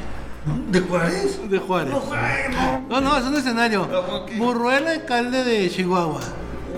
¿De 0.71 0.81
Juárez? 0.81 1.41
de 1.51 1.59
Juárez. 1.59 1.93
No, 1.93 2.01
no. 2.01 2.89
No, 2.89 3.01
no, 3.01 3.17
es 3.19 3.25
un 3.25 3.35
escenario. 3.37 3.89
Ah, 3.93 3.99
ok. 4.23 4.31
Burruel, 4.39 4.87
alcalde 4.87 5.43
de 5.43 5.69
Chihuahua. 5.69 6.21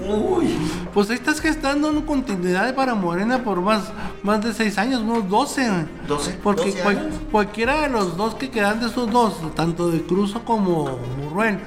Uy. 0.09 0.57
Pues 0.95 1.11
ahí 1.11 1.17
estás 1.17 1.41
gestando 1.41 1.89
una 1.91 2.05
continuidad 2.07 2.75
para 2.75 2.95
Morena 2.95 3.45
por 3.45 3.61
más, 3.61 3.93
más 4.23 4.43
de 4.43 4.55
seis 4.55 4.79
años, 4.79 5.03
unos 5.03 5.29
12. 5.29 5.69
güey. 5.69 5.85
12, 6.09 6.39
Porque 6.43 6.71
12 6.71 6.83
cual- 6.83 6.99
años. 6.99 7.15
cualquiera 7.31 7.83
de 7.83 7.91
los 7.91 8.17
dos 8.17 8.35
que 8.35 8.51
quedan 8.51 8.81
de 8.81 8.87
esos 8.87 9.11
dos, 9.11 9.35
tanto 9.55 9.91
de 9.91 10.03
Cruzo 10.03 10.43
como 10.45 10.99
Burruel, 11.23 11.59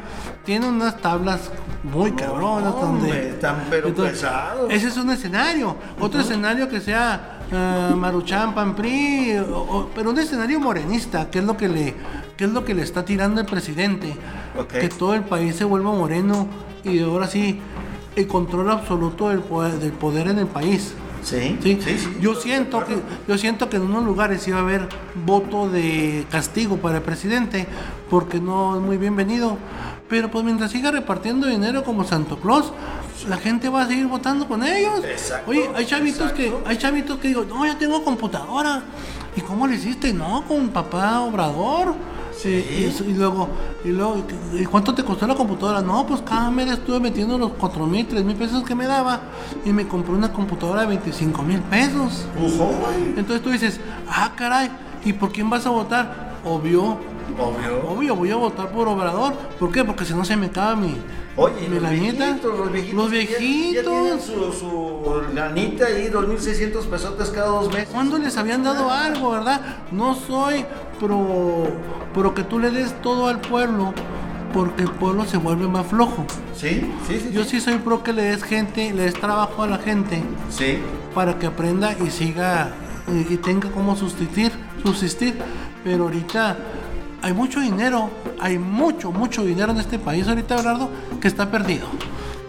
tiene 0.45 0.67
unas 0.67 0.97
tablas 1.01 1.49
muy 1.83 2.11
cabronas. 2.13 2.73
donde, 2.73 3.05
hombre, 3.05 3.29
están 3.29 3.63
pero 3.69 3.93
pesados. 3.93 4.71
Ese 4.71 4.87
es 4.87 4.97
un 4.97 5.09
escenario. 5.11 5.75
Otro 5.99 6.21
escenario 6.21 6.67
que 6.69 6.81
sea 6.81 7.39
eh, 7.51 7.93
Maruchan, 7.95 8.53
o- 8.55 9.57
o- 9.57 9.89
pero 9.93 10.09
un 10.09 10.19
escenario 10.19 10.59
morenista, 10.59 11.29
que 11.29 11.39
es 11.39 11.45
lo 11.45 11.55
que 11.57 11.67
le, 11.69 11.93
que 12.37 12.45
es 12.45 12.49
lo 12.51 12.63
que 12.65 12.73
le 12.73 12.81
está 12.81 13.05
tirando 13.05 13.41
el 13.41 13.47
presidente. 13.47 14.15
Ok. 14.57 14.67
Que 14.73 14.89
todo 14.89 15.13
el 15.13 15.21
país 15.23 15.55
se 15.55 15.63
vuelva 15.65 15.91
moreno 15.91 16.47
y 16.83 16.99
ahora 17.01 17.27
sí 17.27 17.59
el 18.15 18.27
control 18.27 18.71
absoluto 18.71 19.29
del 19.29 19.39
poder, 19.39 19.73
del 19.79 19.91
poder 19.91 20.27
en 20.29 20.39
el 20.39 20.47
país. 20.47 20.93
Sí, 21.23 21.57
Sí, 21.63 21.79
sí, 21.81 21.97
sí. 21.97 22.17
yo 22.19 22.35
siento 22.35 22.83
que 22.83 22.97
yo 23.29 23.37
siento 23.37 23.69
que 23.69 23.77
en 23.77 23.83
unos 23.83 24.03
lugares 24.03 24.45
iba 24.49 24.57
a 24.57 24.61
haber 24.61 24.89
voto 25.25 25.69
de 25.69 26.25
castigo 26.29 26.75
para 26.77 26.97
el 26.97 27.01
presidente 27.01 27.65
porque 28.09 28.41
no 28.41 28.75
es 28.75 28.81
muy 28.81 28.97
bienvenido. 28.97 29.57
Pero 30.13 30.29
pues 30.29 30.45
mientras 30.45 30.69
siga 30.69 30.91
repartiendo 30.91 31.47
dinero 31.47 31.83
como 31.83 32.03
Santo 32.03 32.37
Claus, 32.37 32.71
la 33.27 33.37
gente 33.37 33.67
va 33.67 33.81
a 33.81 33.87
seguir 33.87 34.05
votando 34.05 34.47
con 34.47 34.63
ellos. 34.63 35.03
Exacto, 35.03 35.49
Oye, 35.49 35.67
hay 35.75 35.87
chavitos 35.87 36.31
que 36.33 36.53
hay 36.67 36.77
chavitos 36.77 37.17
que 37.17 37.29
digo, 37.29 37.43
"No, 37.49 37.65
ya 37.65 37.79
tengo 37.79 38.03
computadora." 38.03 38.83
¿Y 39.35 39.41
cómo 39.41 39.65
le 39.65 39.73
hiciste? 39.73 40.13
No, 40.13 40.43
con 40.47 40.69
papá 40.69 41.21
Obrador. 41.21 41.95
Sí. 42.37 42.49
Y, 42.49 43.09
y 43.09 43.13
luego, 43.15 43.49
y 43.83 43.87
luego, 43.87 44.23
¿y 44.53 44.65
cuánto 44.65 44.93
te 44.93 45.03
costó 45.03 45.25
la 45.25 45.33
computadora? 45.33 45.81
No, 45.81 46.05
pues 46.05 46.21
cada 46.21 46.51
mes 46.51 46.69
estuve 46.69 46.99
metiendo 46.99 47.35
los 47.39 47.53
4 47.53 47.87
mil, 47.87 48.05
3 48.05 48.23
mil 48.23 48.35
pesos 48.35 48.63
que 48.63 48.75
me 48.75 48.85
daba 48.85 49.19
y 49.65 49.73
me 49.73 49.87
compré 49.87 50.13
una 50.13 50.31
computadora 50.31 50.81
de 50.81 50.87
25 50.89 51.41
mil 51.41 51.59
pesos. 51.61 52.27
Güey. 52.37 53.17
Entonces 53.17 53.41
tú 53.41 53.49
dices, 53.49 53.79
ah, 54.07 54.31
caray, 54.35 54.69
¿y 55.05 55.13
por 55.13 55.31
quién 55.31 55.49
vas 55.49 55.65
a 55.65 55.71
votar? 55.71 56.33
Obvio, 56.45 56.99
Obvio. 57.39 57.89
obvio, 57.89 58.15
voy 58.15 58.31
a 58.31 58.35
votar 58.35 58.69
por 58.71 58.87
Obrador. 58.87 59.33
¿Por 59.59 59.71
qué? 59.71 59.83
Porque 59.83 60.05
si 60.05 60.13
no 60.13 60.23
se 60.25 60.35
me 60.35 60.47
acaba 60.47 60.75
mi, 60.75 60.97
Oye, 61.35 61.67
mi 61.67 61.79
los 61.79 61.89
viejitos, 61.89 62.57
los 62.59 62.71
viejitos. 62.71 62.95
Los 63.03 63.11
que 63.11 63.25
ya- 63.25 63.31
Ya, 63.31 63.37
viejitos. 63.39 63.83
tienen 63.85 64.21
su, 64.21 64.53
su 64.53 65.21
lanita 65.33 65.85
ahí, 65.87 66.09
2.600 66.09 66.85
pesotes 66.85 67.29
cada 67.29 67.47
dos 67.47 67.69
meses. 67.73 67.89
¿Cuándo 67.91 68.17
les 68.19 68.37
habían 68.37 68.63
dado 68.63 68.91
algo, 68.91 69.31
verdad? 69.31 69.61
No 69.91 70.13
soy 70.15 70.65
pro, 70.99 71.67
pro 72.13 72.33
que 72.35 72.43
tú 72.43 72.59
le 72.59 72.69
des 72.71 72.93
todo 73.01 73.27
al 73.27 73.39
pueblo 73.41 73.93
porque 74.53 74.83
el 74.83 74.91
pueblo 74.91 75.25
se 75.25 75.37
vuelve 75.37 75.67
más 75.67 75.87
flojo. 75.87 76.25
Sí, 76.55 76.91
sí, 77.07 77.19
sí. 77.19 77.29
Yo 77.33 77.43
sí 77.43 77.59
soy 77.59 77.79
pro 77.79 78.03
que 78.03 78.13
le 78.13 78.21
des 78.23 78.43
gente, 78.43 78.93
le 78.93 79.03
des 79.03 79.15
trabajo 79.15 79.63
a 79.63 79.67
la 79.67 79.79
gente 79.79 80.21
Sí. 80.51 80.77
para 81.15 81.39
que 81.39 81.47
aprenda 81.47 81.95
y 81.99 82.11
siga 82.11 82.71
y, 83.11 83.33
y 83.33 83.37
tenga 83.37 83.69
cómo 83.71 83.95
subsistir, 83.95 84.51
subsistir. 84.83 85.33
Pero 85.83 86.03
ahorita 86.03 86.55
hay 87.23 87.33
mucho 87.33 87.59
dinero, 87.61 88.09
hay 88.39 88.59
mucho, 88.59 89.11
mucho 89.11 89.43
dinero 89.43 89.71
en 89.71 89.79
este 89.79 89.97
país 89.97 90.27
ahorita, 90.27 90.57
Bernardo, 90.57 90.89
que 91.21 91.27
está 91.27 91.49
perdido. 91.49 91.87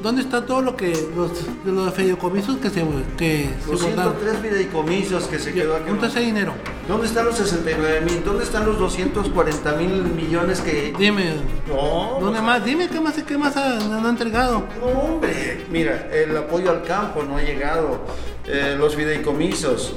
¿Dónde 0.02 0.20
está 0.20 0.44
todo 0.44 0.60
lo 0.60 0.76
que 0.76 0.92
los, 1.16 1.30
de 1.64 1.72
los 1.72 1.94
fideicomisos 1.94 2.58
que 2.58 2.68
se 2.68 2.84
que 3.16 3.48
Los 3.66 3.80
se 3.80 3.86
guardaron? 3.86 4.16
103 4.20 4.38
fideicomisos 4.42 5.24
que 5.28 5.38
se 5.38 5.54
quedó 5.54 5.76
aquí. 5.76 5.88
¿Dónde 5.88 6.06
está 6.08 6.18
ese 6.18 6.26
dinero? 6.26 6.52
¿Dónde 6.86 7.06
están 7.06 7.24
los 7.24 7.36
69 7.38 8.00
mil? 8.02 8.22
¿Dónde 8.22 8.44
están 8.44 8.66
los 8.66 8.78
240 8.78 9.72
mil 9.76 10.02
millones 10.02 10.60
que.? 10.60 10.92
Dime, 10.98 11.36
No, 11.66 12.18
¿dónde 12.20 12.42
más? 12.42 12.62
Dime 12.62 12.88
qué 12.88 13.00
más, 13.00 13.14
qué 13.22 13.38
más 13.38 13.56
ha, 13.56 13.78
no 13.78 14.06
ha 14.06 14.10
entregado. 14.10 14.64
No, 14.78 14.86
hombre. 14.86 15.64
Mira, 15.70 16.08
el 16.12 16.36
apoyo 16.36 16.70
al 16.70 16.82
campo 16.82 17.22
no 17.22 17.38
ha 17.38 17.42
llegado. 17.42 18.00
eh, 18.46 18.76
los 18.78 18.94
fideicomisos. 18.94 19.94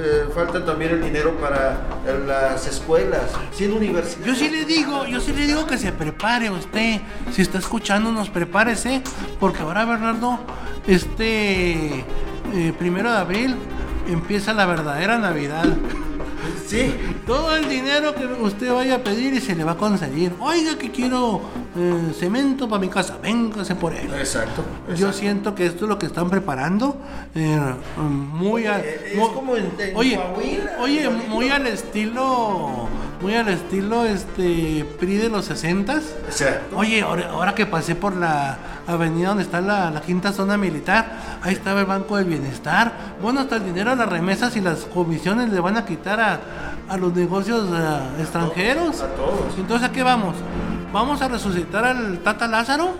Eh, 0.00 0.28
falta 0.32 0.64
también 0.64 0.92
el 0.92 1.02
dinero 1.02 1.36
para 1.38 1.72
eh, 2.06 2.22
las 2.26 2.66
escuelas. 2.66 3.22
100 3.52 3.72
universidades. 3.72 4.26
Yo 4.26 4.34
sí 4.34 4.48
le 4.48 4.64
digo, 4.64 5.06
yo 5.06 5.20
sí 5.20 5.32
le 5.32 5.46
digo 5.46 5.66
que 5.66 5.76
se 5.76 5.90
prepare 5.92 6.50
usted. 6.50 7.00
Si 7.32 7.42
está 7.42 7.58
escuchándonos, 7.58 8.30
prepárese. 8.30 9.02
Porque 9.40 9.62
ahora, 9.62 9.84
Bernardo, 9.84 10.38
este 10.86 12.04
eh, 12.54 12.72
primero 12.78 13.10
de 13.10 13.18
abril 13.18 13.56
empieza 14.08 14.52
la 14.52 14.66
verdadera 14.66 15.18
Navidad. 15.18 15.66
Sí. 16.66 16.94
Todo 17.26 17.54
el 17.56 17.68
dinero 17.68 18.14
que 18.14 18.24
usted 18.26 18.72
vaya 18.72 18.96
a 18.96 18.98
pedir 18.98 19.34
y 19.34 19.40
se 19.40 19.54
le 19.54 19.64
va 19.64 19.72
a 19.72 19.76
conseguir. 19.76 20.32
Oiga, 20.40 20.76
que 20.78 20.90
quiero 20.90 21.40
eh, 21.76 22.12
cemento 22.18 22.68
para 22.68 22.80
mi 22.80 22.88
casa. 22.88 23.18
Véngase 23.22 23.74
por 23.74 23.92
él. 23.94 24.08
Exacto. 24.18 24.62
Yo 24.96 25.12
siento 25.12 25.54
que 25.54 25.66
esto 25.66 25.84
es 25.84 25.88
lo 25.88 25.98
que 25.98 26.06
están 26.06 26.28
preparando. 26.30 26.96
eh, 27.34 27.58
muy 27.98 28.66
al, 28.66 28.80
es 28.84 29.18
como 29.34 29.56
en- 29.56 29.70
en 29.78 29.96
oye, 29.96 31.08
muy 31.28 31.48
al 31.50 31.66
estilo, 31.66 32.88
muy 33.20 33.34
al 33.34 33.48
estilo 33.48 34.04
este 34.04 34.86
PRI 34.98 35.16
de 35.16 35.28
los 35.28 35.44
60 35.46 35.92
Exacto. 36.26 36.76
Oye, 36.76 37.02
ahora, 37.02 37.30
ahora 37.30 37.54
que 37.54 37.66
pasé 37.66 37.94
por 37.94 38.14
la 38.16 38.56
avenida 38.86 39.28
donde 39.28 39.42
está 39.42 39.60
la, 39.60 39.90
la 39.90 40.00
quinta 40.00 40.32
zona 40.32 40.56
militar, 40.56 41.38
ahí 41.42 41.52
estaba 41.54 41.80
el 41.80 41.86
Banco 41.86 42.16
del 42.16 42.26
Bienestar. 42.26 42.92
Bueno, 43.20 43.40
hasta 43.40 43.56
el 43.56 43.64
dinero, 43.64 43.94
las 43.96 44.08
remesas 44.08 44.56
y 44.56 44.60
las 44.60 44.80
comisiones 44.86 45.50
le 45.50 45.60
van 45.60 45.76
a 45.76 45.84
quitar 45.84 46.20
a, 46.20 46.40
a 46.88 46.96
los 46.96 47.12
negocios 47.14 47.68
eh, 47.72 48.20
extranjeros. 48.20 49.00
A 49.02 49.08
todos. 49.08 49.54
Entonces, 49.58 49.88
¿a 49.88 49.92
qué 49.92 50.02
vamos? 50.02 50.36
¿Vamos 50.92 51.20
a 51.20 51.28
resucitar 51.28 51.84
al 51.84 52.18
Tata 52.20 52.46
Lázaro? 52.46 52.90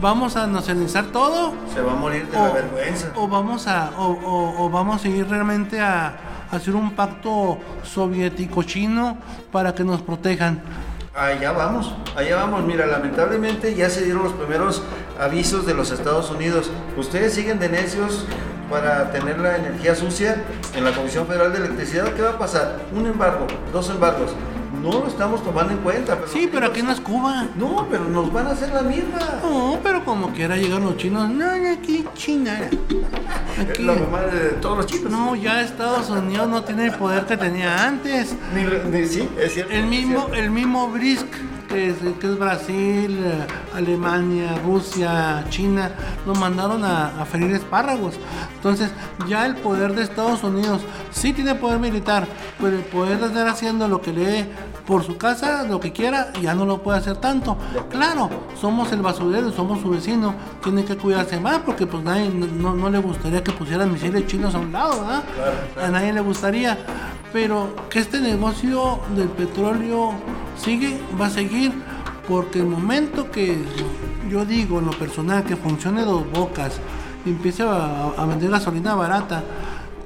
¿Vamos 0.00 0.36
a 0.36 0.46
nacionalizar 0.46 1.06
todo? 1.06 1.54
Se 1.72 1.80
va 1.80 1.92
a 1.92 1.96
morir 1.96 2.26
de 2.26 2.36
la 2.36 2.50
vergüenza. 2.50 3.08
o 3.16 3.28
vamos 3.28 3.66
a 3.66 3.92
o, 3.96 4.08
o- 4.12 4.64
o 4.66 4.70
vamos 4.70 5.04
a 5.04 5.08
ir 5.08 5.26
realmente 5.28 5.80
a 5.80 6.14
hacer 6.50 6.74
un 6.74 6.92
pacto 6.92 7.58
soviético 7.82 8.62
chino 8.62 9.18
para 9.52 9.74
que 9.74 9.84
nos 9.84 10.02
protejan. 10.02 10.60
Allá 11.14 11.52
vamos, 11.52 11.94
allá 12.14 12.36
vamos. 12.36 12.64
Mira, 12.64 12.86
lamentablemente 12.86 13.74
ya 13.74 13.88
se 13.88 14.04
dieron 14.04 14.24
los 14.24 14.34
primeros 14.34 14.82
avisos 15.18 15.64
de 15.64 15.74
los 15.74 15.90
Estados 15.90 16.30
Unidos. 16.30 16.70
Ustedes 16.96 17.32
siguen 17.32 17.58
de 17.58 17.70
necios 17.70 18.26
para 18.70 19.10
tener 19.12 19.38
la 19.38 19.56
energía 19.56 19.94
sucia 19.94 20.44
en 20.74 20.84
la 20.84 20.92
Comisión 20.92 21.26
Federal 21.26 21.52
de 21.52 21.58
Electricidad. 21.58 22.12
¿Qué 22.12 22.22
va 22.22 22.30
a 22.30 22.38
pasar? 22.38 22.80
Un 22.92 23.06
embargo, 23.06 23.46
dos 23.72 23.88
embargos. 23.88 24.32
No 24.82 24.90
lo 24.92 25.06
estamos 25.06 25.42
tomando 25.42 25.72
en 25.72 25.78
cuenta. 25.80 26.16
Pero 26.16 26.28
Sí, 26.28 26.48
pero 26.52 26.66
aquí 26.66 26.82
no 26.82 26.92
es 26.92 27.00
Cuba. 27.00 27.46
No, 27.56 27.86
pero 27.90 28.04
nos 28.04 28.32
van 28.32 28.46
a 28.46 28.50
hacer 28.50 28.70
la 28.72 28.82
misma. 28.82 29.18
No, 29.42 29.78
pero 29.82 30.04
como 30.04 30.30
quiera 30.32 30.56
llegar 30.56 30.80
los 30.80 30.96
chinos. 30.96 31.28
No, 31.30 31.44
aquí 31.72 32.04
China. 32.14 32.58
Aquí. 33.60 33.82
La 33.82 33.94
mamá 33.94 34.22
de 34.22 34.50
todos 34.60 34.76
los 34.78 34.86
chinos. 34.86 35.10
No, 35.10 35.34
ya 35.34 35.62
Estados 35.62 36.10
Unidos 36.10 36.48
no 36.48 36.62
tiene 36.62 36.86
el 36.86 36.92
poder 36.92 37.24
que 37.26 37.36
tenía 37.36 37.84
antes. 37.86 38.34
Ni, 38.54 38.90
ni- 38.90 39.06
sí, 39.06 39.28
es 39.38 39.54
cierto. 39.54 39.72
El 39.72 39.86
mismo, 39.86 40.28
el 40.34 40.50
mismo 40.50 40.88
BRISC, 40.88 41.26
que 41.68 41.88
es, 41.90 42.38
Brasil, 42.38 43.18
Alemania, 43.74 44.58
Rusia, 44.64 45.44
China, 45.48 45.92
nos 46.26 46.38
mandaron 46.38 46.84
a, 46.84 47.20
a 47.20 47.24
ferir 47.24 47.52
espárragos. 47.52 48.14
Entonces, 48.54 48.90
ya 49.28 49.46
el 49.46 49.56
poder 49.56 49.94
de 49.94 50.02
Estados 50.02 50.42
Unidos 50.44 50.82
sí 51.10 51.32
tiene 51.32 51.54
poder 51.54 51.78
militar, 51.78 52.26
pero 52.60 52.76
el 52.76 52.84
poder 52.84 53.18
de 53.18 53.26
estar 53.26 53.48
haciendo 53.48 53.88
lo 53.88 54.00
que 54.00 54.12
lee 54.12 54.46
por 54.86 55.02
su 55.02 55.18
casa, 55.18 55.64
lo 55.64 55.80
que 55.80 55.92
quiera, 55.92 56.32
ya 56.40 56.54
no 56.54 56.64
lo 56.64 56.82
puede 56.82 56.98
hacer 56.98 57.16
tanto. 57.16 57.56
Claro, 57.90 58.30
somos 58.58 58.92
el 58.92 59.02
basurero, 59.02 59.50
somos 59.52 59.80
su 59.80 59.90
vecino, 59.90 60.34
tiene 60.62 60.84
que 60.84 60.96
cuidarse 60.96 61.40
más 61.40 61.58
porque 61.58 61.86
pues 61.86 62.02
nadie 62.04 62.30
no, 62.30 62.74
no 62.74 62.88
le 62.88 62.98
gustaría 62.98 63.42
que 63.42 63.52
pusieran 63.52 63.92
misiles 63.92 64.26
chinos 64.26 64.54
a 64.54 64.58
un 64.58 64.72
lado, 64.72 65.00
¿verdad? 65.00 65.24
A 65.82 65.88
nadie 65.90 66.12
le 66.12 66.20
gustaría. 66.20 66.78
Pero 67.32 67.74
que 67.90 67.98
este 67.98 68.20
negocio 68.20 69.00
del 69.14 69.28
petróleo 69.28 70.12
sigue, 70.56 71.00
va 71.20 71.26
a 71.26 71.30
seguir, 71.30 71.72
porque 72.28 72.60
el 72.60 72.66
momento 72.66 73.30
que 73.30 73.58
yo 74.30 74.44
digo 74.44 74.78
en 74.78 74.86
lo 74.86 74.92
personal 74.92 75.44
que 75.44 75.56
funcione 75.56 76.02
dos 76.02 76.22
bocas 76.32 76.80
y 77.24 77.30
empiece 77.30 77.64
a, 77.64 78.12
a 78.16 78.24
vender 78.24 78.50
gasolina 78.50 78.94
barata, 78.94 79.42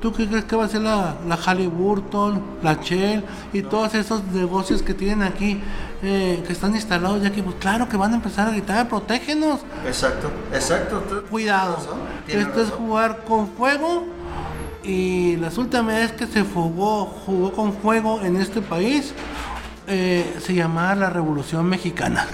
¿tú 0.01 0.13
qué 0.13 0.27
crees 0.27 0.45
que 0.45 0.57
va 0.57 0.65
a 0.65 0.69
ser 0.69 0.81
la, 0.83 1.17
la 1.29 1.37
Halliburton, 1.37 2.43
la 2.63 2.75
Shell 2.75 3.25
y 3.53 3.63
todos 3.63 3.95
esos 3.95 4.25
negocios 4.33 4.83
que 4.83 4.95
tienen 4.95 5.23
aquí, 5.23 5.61
eh, 6.03 6.43
que 6.47 6.53
están 6.53 6.75
instalados 6.75 7.23
ya 7.23 7.29
aquí? 7.29 7.43
Pues 7.43 7.57
claro 7.57 7.89
que 7.89 7.97
van 7.97 8.13
a 8.13 8.17
empezar 8.17 8.49
a 8.49 8.51
gritar, 8.51 8.89
protégenos, 8.89 9.61
Exacto, 9.87 10.31
exacto. 10.53 11.03
cuidado. 11.31 11.77
Esto 12.27 12.63
es 12.63 12.71
jugar 12.71 13.25
con 13.27 13.49
fuego 13.49 14.05
y 14.83 15.37
las 15.37 15.59
últimas 15.59 15.87
veces 15.87 16.13
que 16.13 16.27
se 16.27 16.43
jugó, 16.43 17.05
jugó 17.05 17.53
con 17.53 17.73
fuego 17.75 18.21
en 18.23 18.37
este 18.37 18.63
país 18.63 19.13
eh, 19.87 20.37
se 20.41 20.55
llamaba 20.55 20.95
la 20.95 21.11
Revolución 21.11 21.67
Mexicana. 21.67 22.27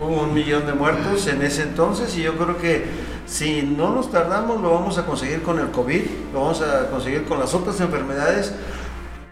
Hubo 0.00 0.22
un 0.22 0.34
millón 0.34 0.66
de 0.66 0.72
muertos 0.72 1.26
en 1.26 1.42
ese 1.42 1.62
entonces 1.62 2.16
y 2.16 2.22
yo 2.22 2.36
creo 2.36 2.58
que 2.58 2.84
si 3.30 3.62
no 3.62 3.94
nos 3.94 4.10
tardamos 4.10 4.60
lo 4.60 4.72
vamos 4.72 4.98
a 4.98 5.06
conseguir 5.06 5.42
con 5.42 5.60
el 5.60 5.70
COVID, 5.70 6.02
lo 6.32 6.40
vamos 6.40 6.60
a 6.62 6.90
conseguir 6.90 7.24
con 7.24 7.38
las 7.38 7.54
otras 7.54 7.80
enfermedades, 7.80 8.52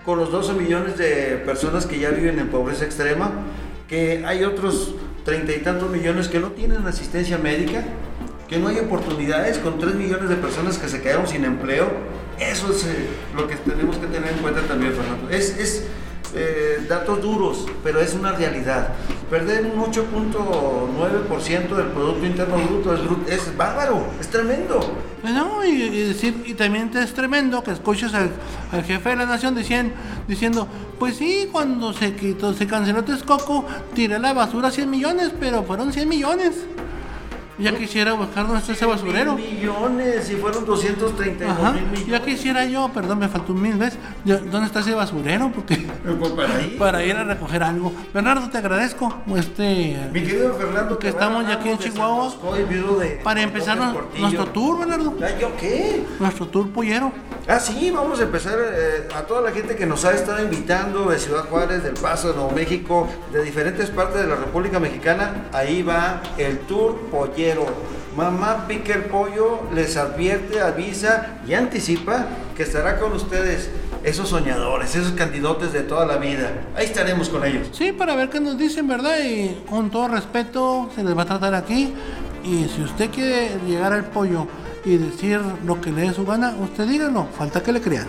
con 0.04 0.18
los 0.18 0.30
12 0.30 0.52
millones 0.52 0.96
de 0.96 1.42
personas 1.44 1.84
que 1.84 1.98
ya 1.98 2.10
viven 2.10 2.38
en 2.38 2.48
pobreza 2.48 2.84
extrema, 2.84 3.32
que 3.88 4.24
hay 4.24 4.44
otros 4.44 4.94
treinta 5.24 5.52
y 5.52 5.58
tantos 5.58 5.90
millones 5.90 6.28
que 6.28 6.38
no 6.38 6.52
tienen 6.52 6.86
asistencia 6.86 7.38
médica, 7.38 7.82
que 8.48 8.58
no 8.58 8.68
hay 8.68 8.78
oportunidades, 8.78 9.58
con 9.58 9.78
3 9.78 9.96
millones 9.96 10.28
de 10.28 10.36
personas 10.36 10.78
que 10.78 10.88
se 10.88 11.02
quedaron 11.02 11.26
sin 11.26 11.44
empleo. 11.44 11.88
Eso 12.38 12.72
es 12.72 12.84
eh, 12.84 13.08
lo 13.36 13.48
que 13.48 13.56
tenemos 13.56 13.96
que 13.96 14.06
tener 14.06 14.32
en 14.32 14.38
cuenta 14.38 14.62
también, 14.62 14.92
Fernando. 14.92 15.28
Eh, 16.34 16.84
datos 16.88 17.22
duros, 17.22 17.66
pero 17.82 18.00
es 18.00 18.14
una 18.14 18.32
realidad. 18.32 18.88
Perder 19.30 19.66
un 19.66 19.80
8.9% 19.80 21.76
del 21.76 21.86
Producto 21.86 22.26
Interno 22.26 22.56
Bruto 22.56 22.94
es, 23.26 23.56
bárbaro, 23.56 24.06
es 24.20 24.28
tremendo. 24.28 24.80
Bueno, 25.22 25.64
y, 25.64 25.82
y 25.82 26.08
decir, 26.08 26.44
y 26.46 26.54
también 26.54 26.90
es 26.96 27.12
tremendo 27.12 27.62
que 27.62 27.72
escuches 27.72 28.14
al, 28.14 28.30
al 28.72 28.84
jefe 28.84 29.10
de 29.10 29.16
la 29.16 29.26
nación 29.26 29.54
diciendo, 29.54 29.94
diciendo, 30.26 30.68
pues 30.98 31.16
sí, 31.16 31.48
cuando 31.50 31.92
se 31.92 32.14
quitó, 32.14 32.54
se 32.54 32.66
canceló 32.66 33.04
Texcoco, 33.04 33.64
tiré 33.94 34.16
a 34.16 34.18
la 34.18 34.32
basura 34.32 34.70
100 34.70 34.90
millones, 34.90 35.32
pero 35.38 35.62
fueron 35.64 35.92
100 35.92 36.08
millones. 36.08 36.54
Ya 37.58 37.76
quisiera 37.76 38.12
buscar 38.12 38.44
dónde 38.46 38.60
está 38.60 38.72
ese 38.72 38.86
basurero. 38.86 39.34
Mil 39.34 39.52
millones, 39.54 40.30
y 40.30 40.36
fueron 40.36 40.64
232 40.64 41.50
Ajá, 41.58 41.72
mil 41.72 41.82
millones. 41.86 42.06
ya 42.06 42.22
quisiera 42.22 42.64
yo, 42.66 42.88
perdón, 42.94 43.18
me 43.18 43.28
faltó 43.28 43.52
un 43.52 43.62
mil 43.62 43.74
veces. 43.76 43.98
¿Dónde 44.24 44.66
está 44.66 44.80
ese 44.80 44.94
basurero? 44.94 45.50
Porque 45.52 45.76
Pues 46.18 46.32
para 46.32 46.54
ahí. 46.56 46.76
para 46.78 47.04
ir 47.04 47.16
a 47.16 47.24
recoger 47.24 47.62
algo. 47.62 47.92
Bernardo, 48.14 48.48
te 48.48 48.58
agradezco. 48.58 49.12
Este, 49.36 49.98
Mi 50.12 50.22
querido 50.22 50.54
Fernando, 50.54 50.98
Que 50.98 51.08
estamos 51.08 51.46
ya 51.48 51.54
aquí 51.54 51.68
en 51.70 51.78
Chihuahua. 51.78 52.32
De- 53.00 53.20
para 53.24 53.42
empezar 53.42 53.76
nuestro 54.18 54.46
tour, 54.46 54.78
Bernardo. 54.78 55.14
Ah, 55.22 55.26
¿Yo 55.40 55.56
qué? 55.56 56.04
Nuestro 56.20 56.46
tour 56.48 56.70
pollero. 56.70 57.10
Ah, 57.48 57.58
sí, 57.58 57.90
vamos 57.90 58.20
a 58.20 58.24
empezar 58.24 58.58
eh, 58.60 59.08
a 59.16 59.22
toda 59.22 59.40
la 59.40 59.50
gente 59.52 59.74
que 59.74 59.86
nos 59.86 60.04
ha 60.04 60.12
estado 60.12 60.42
invitando 60.42 61.06
de 61.10 61.18
Ciudad 61.18 61.48
Juárez, 61.48 61.82
del 61.82 61.94
Paso, 61.94 62.28
de 62.28 62.34
Nuevo 62.34 62.50
México, 62.52 63.08
de 63.32 63.42
diferentes 63.42 63.88
partes 63.90 64.20
de 64.20 64.26
la 64.28 64.36
República 64.36 64.78
Mexicana. 64.78 65.46
Ahí 65.52 65.82
va 65.82 66.20
el 66.36 66.58
tour 66.60 66.96
pollero. 67.10 67.47
Mamá 68.16 68.66
pica 68.66 68.94
el 68.94 69.04
pollo, 69.04 69.60
les 69.74 69.96
advierte, 69.96 70.60
avisa 70.60 71.38
y 71.46 71.54
anticipa 71.54 72.26
que 72.56 72.64
estará 72.64 72.98
con 72.98 73.12
ustedes 73.12 73.70
esos 74.02 74.28
soñadores, 74.28 74.94
esos 74.96 75.12
candidatos 75.12 75.72
de 75.72 75.82
toda 75.82 76.04
la 76.04 76.16
vida. 76.16 76.50
Ahí 76.76 76.86
estaremos 76.86 77.28
con 77.28 77.44
ellos. 77.44 77.68
Sí, 77.72 77.92
para 77.92 78.16
ver 78.16 78.28
qué 78.28 78.40
nos 78.40 78.58
dicen, 78.58 78.88
¿verdad? 78.88 79.18
Y 79.24 79.62
con 79.68 79.90
todo 79.90 80.08
respeto 80.08 80.90
se 80.94 81.04
les 81.04 81.16
va 81.16 81.22
a 81.22 81.26
tratar 81.26 81.54
aquí. 81.54 81.94
Y 82.44 82.68
si 82.68 82.82
usted 82.82 83.10
quiere 83.10 83.50
llegar 83.66 83.92
al 83.92 84.06
pollo 84.06 84.46
y 84.88 84.96
decir 84.96 85.40
lo 85.66 85.80
que 85.80 85.90
le 85.90 86.02
dé 86.02 86.14
su 86.14 86.24
gana, 86.24 86.54
usted 86.58 86.86
dígalo. 86.86 87.28
Falta 87.36 87.62
que 87.62 87.72
le 87.72 87.80
crean. 87.80 88.06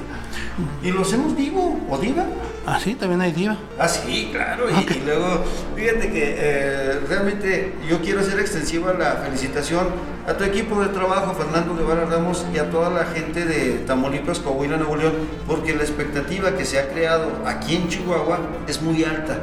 ¿Y 0.83 0.91
lo 0.91 1.01
hacemos 1.01 1.35
vivo 1.35 1.79
o 1.89 1.97
diva? 1.97 2.25
Así 2.65 2.95
también 2.95 3.21
hay 3.21 3.31
diva. 3.31 3.57
Ah, 3.77 3.87
sí, 3.87 4.29
claro. 4.31 4.65
Y, 4.69 4.93
y 4.93 5.01
luego, 5.05 5.43
fíjate 5.75 6.09
que 6.11 6.35
eh, 6.37 6.99
realmente 7.07 7.73
yo 7.89 7.99
quiero 8.01 8.21
hacer 8.21 8.39
extensiva 8.39 8.93
la 8.93 9.23
felicitación 9.25 9.87
a 10.27 10.33
tu 10.33 10.43
equipo 10.43 10.81
de 10.81 10.89
trabajo, 10.89 11.33
Fernando 11.33 11.75
Guevara 11.75 12.05
Ramos, 12.05 12.45
y 12.53 12.57
a 12.59 12.69
toda 12.69 12.89
la 12.89 13.05
gente 13.05 13.45
de 13.45 13.79
Tamaulipas, 13.85 14.39
Coahuila, 14.39 14.77
Nuevo 14.77 14.95
León, 14.95 15.13
porque 15.47 15.75
la 15.75 15.81
expectativa 15.81 16.55
que 16.55 16.65
se 16.65 16.79
ha 16.79 16.89
creado 16.89 17.31
aquí 17.45 17.75
en 17.75 17.89
Chihuahua 17.89 18.39
es 18.67 18.81
muy 18.81 19.03
alta. 19.03 19.39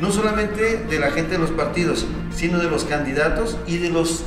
No 0.00 0.10
solamente 0.10 0.78
de 0.78 0.98
la 0.98 1.10
gente 1.10 1.32
de 1.32 1.38
los 1.38 1.50
partidos, 1.50 2.06
sino 2.34 2.58
de 2.58 2.68
los 2.68 2.84
candidatos 2.84 3.56
y 3.66 3.78
de 3.78 3.90
los 3.90 4.24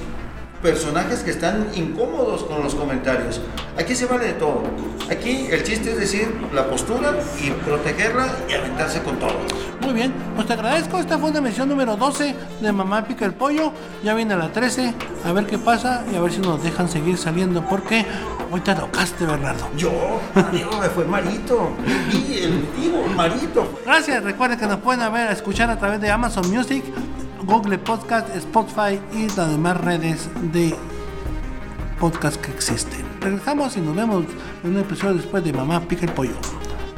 personajes 0.61 1.19
que 1.19 1.31
están 1.31 1.67
incómodos 1.75 2.43
con 2.43 2.63
los 2.63 2.75
comentarios. 2.75 3.41
Aquí 3.77 3.95
se 3.95 4.05
vale 4.05 4.27
de 4.27 4.33
todo. 4.33 4.63
Aquí 5.09 5.47
el 5.51 5.63
chiste 5.63 5.91
es 5.91 5.99
decir 5.99 6.33
la 6.53 6.67
postura 6.67 7.13
y 7.41 7.51
protegerla 7.51 8.27
y 8.49 8.53
aventarse 8.53 9.01
con 9.03 9.19
todo. 9.19 9.35
Muy 9.81 9.93
bien, 9.93 10.13
pues 10.35 10.47
te 10.47 10.53
agradezco. 10.53 10.97
Esta 10.97 11.17
fue 11.19 11.29
una 11.29 11.39
emisión 11.39 11.69
número 11.69 11.95
12 11.95 12.35
de 12.61 12.71
Mamá 12.71 13.05
Pica 13.05 13.25
el 13.25 13.33
Pollo. 13.33 13.71
Ya 14.03 14.13
viene 14.15 14.35
la 14.35 14.49
13. 14.49 14.93
A 15.25 15.31
ver 15.31 15.45
qué 15.45 15.57
pasa 15.57 16.03
y 16.11 16.15
a 16.15 16.21
ver 16.21 16.31
si 16.31 16.39
nos 16.39 16.63
dejan 16.63 16.89
seguir 16.89 17.17
saliendo. 17.17 17.63
Porque 17.65 18.05
hoy 18.51 18.61
te 18.61 18.73
tocaste, 18.73 19.25
Bernardo. 19.25 19.67
Yo, 19.77 19.91
adiós, 20.33 20.79
me 20.79 20.87
fue 20.89 21.05
Marito. 21.05 21.69
Y 22.11 22.39
el 22.43 22.67
vivo, 22.75 23.05
Marito. 23.15 23.79
Gracias. 23.85 24.23
Recuerden 24.23 24.57
que 24.57 24.65
nos 24.65 24.79
pueden 24.79 25.13
ver, 25.13 25.31
escuchar 25.31 25.69
a 25.69 25.77
través 25.77 26.01
de 26.01 26.09
Amazon 26.09 26.49
Music, 26.49 26.83
Google 27.45 27.77
Podcast, 27.77 28.35
Spotify 28.35 28.99
y 29.13 29.27
las 29.35 29.51
demás 29.51 29.79
redes 29.81 30.27
de 30.51 30.75
podcast 31.99 32.41
que 32.41 32.51
existen. 32.51 33.05
Regresamos 33.21 33.77
y 33.77 33.81
nos 33.81 33.95
vemos 33.95 34.25
en 34.63 34.71
un 34.71 34.77
episodio 34.79 35.15
después 35.15 35.43
de 35.43 35.53
Mamá 35.53 35.81
Pica 35.81 36.05
el 36.05 36.11
Pollo. 36.11 36.35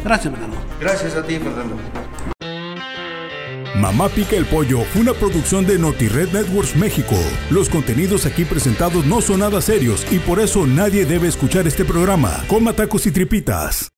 Gracias, 0.04 0.32
Bernardo. 0.32 0.58
Gracias 0.80 1.16
a 1.16 1.24
ti, 1.24 1.38
Fernando. 1.38 1.76
Mamá 3.76 4.10
Pica 4.10 4.36
el 4.36 4.46
Pollo 4.46 4.82
fue 4.86 5.02
una 5.02 5.14
producción 5.14 5.66
de 5.66 5.78
NotiRed 5.78 6.32
Networks 6.34 6.76
México. 6.76 7.16
Los 7.52 7.70
contenidos 7.70 8.26
aquí 8.26 8.44
presentados 8.44 9.06
no 9.06 9.22
son 9.22 9.42
nada 9.42 9.62
serios 9.62 10.06
y 10.12 10.18
por 10.18 10.40
eso 10.40 10.66
nadie 10.66 11.06
debe 11.06 11.28
escuchar 11.28 11.68
este 11.68 11.86
programa. 11.86 12.44
Coma 12.48 12.74
tacos 12.74 13.06
y 13.06 13.12
tripitas. 13.12 13.92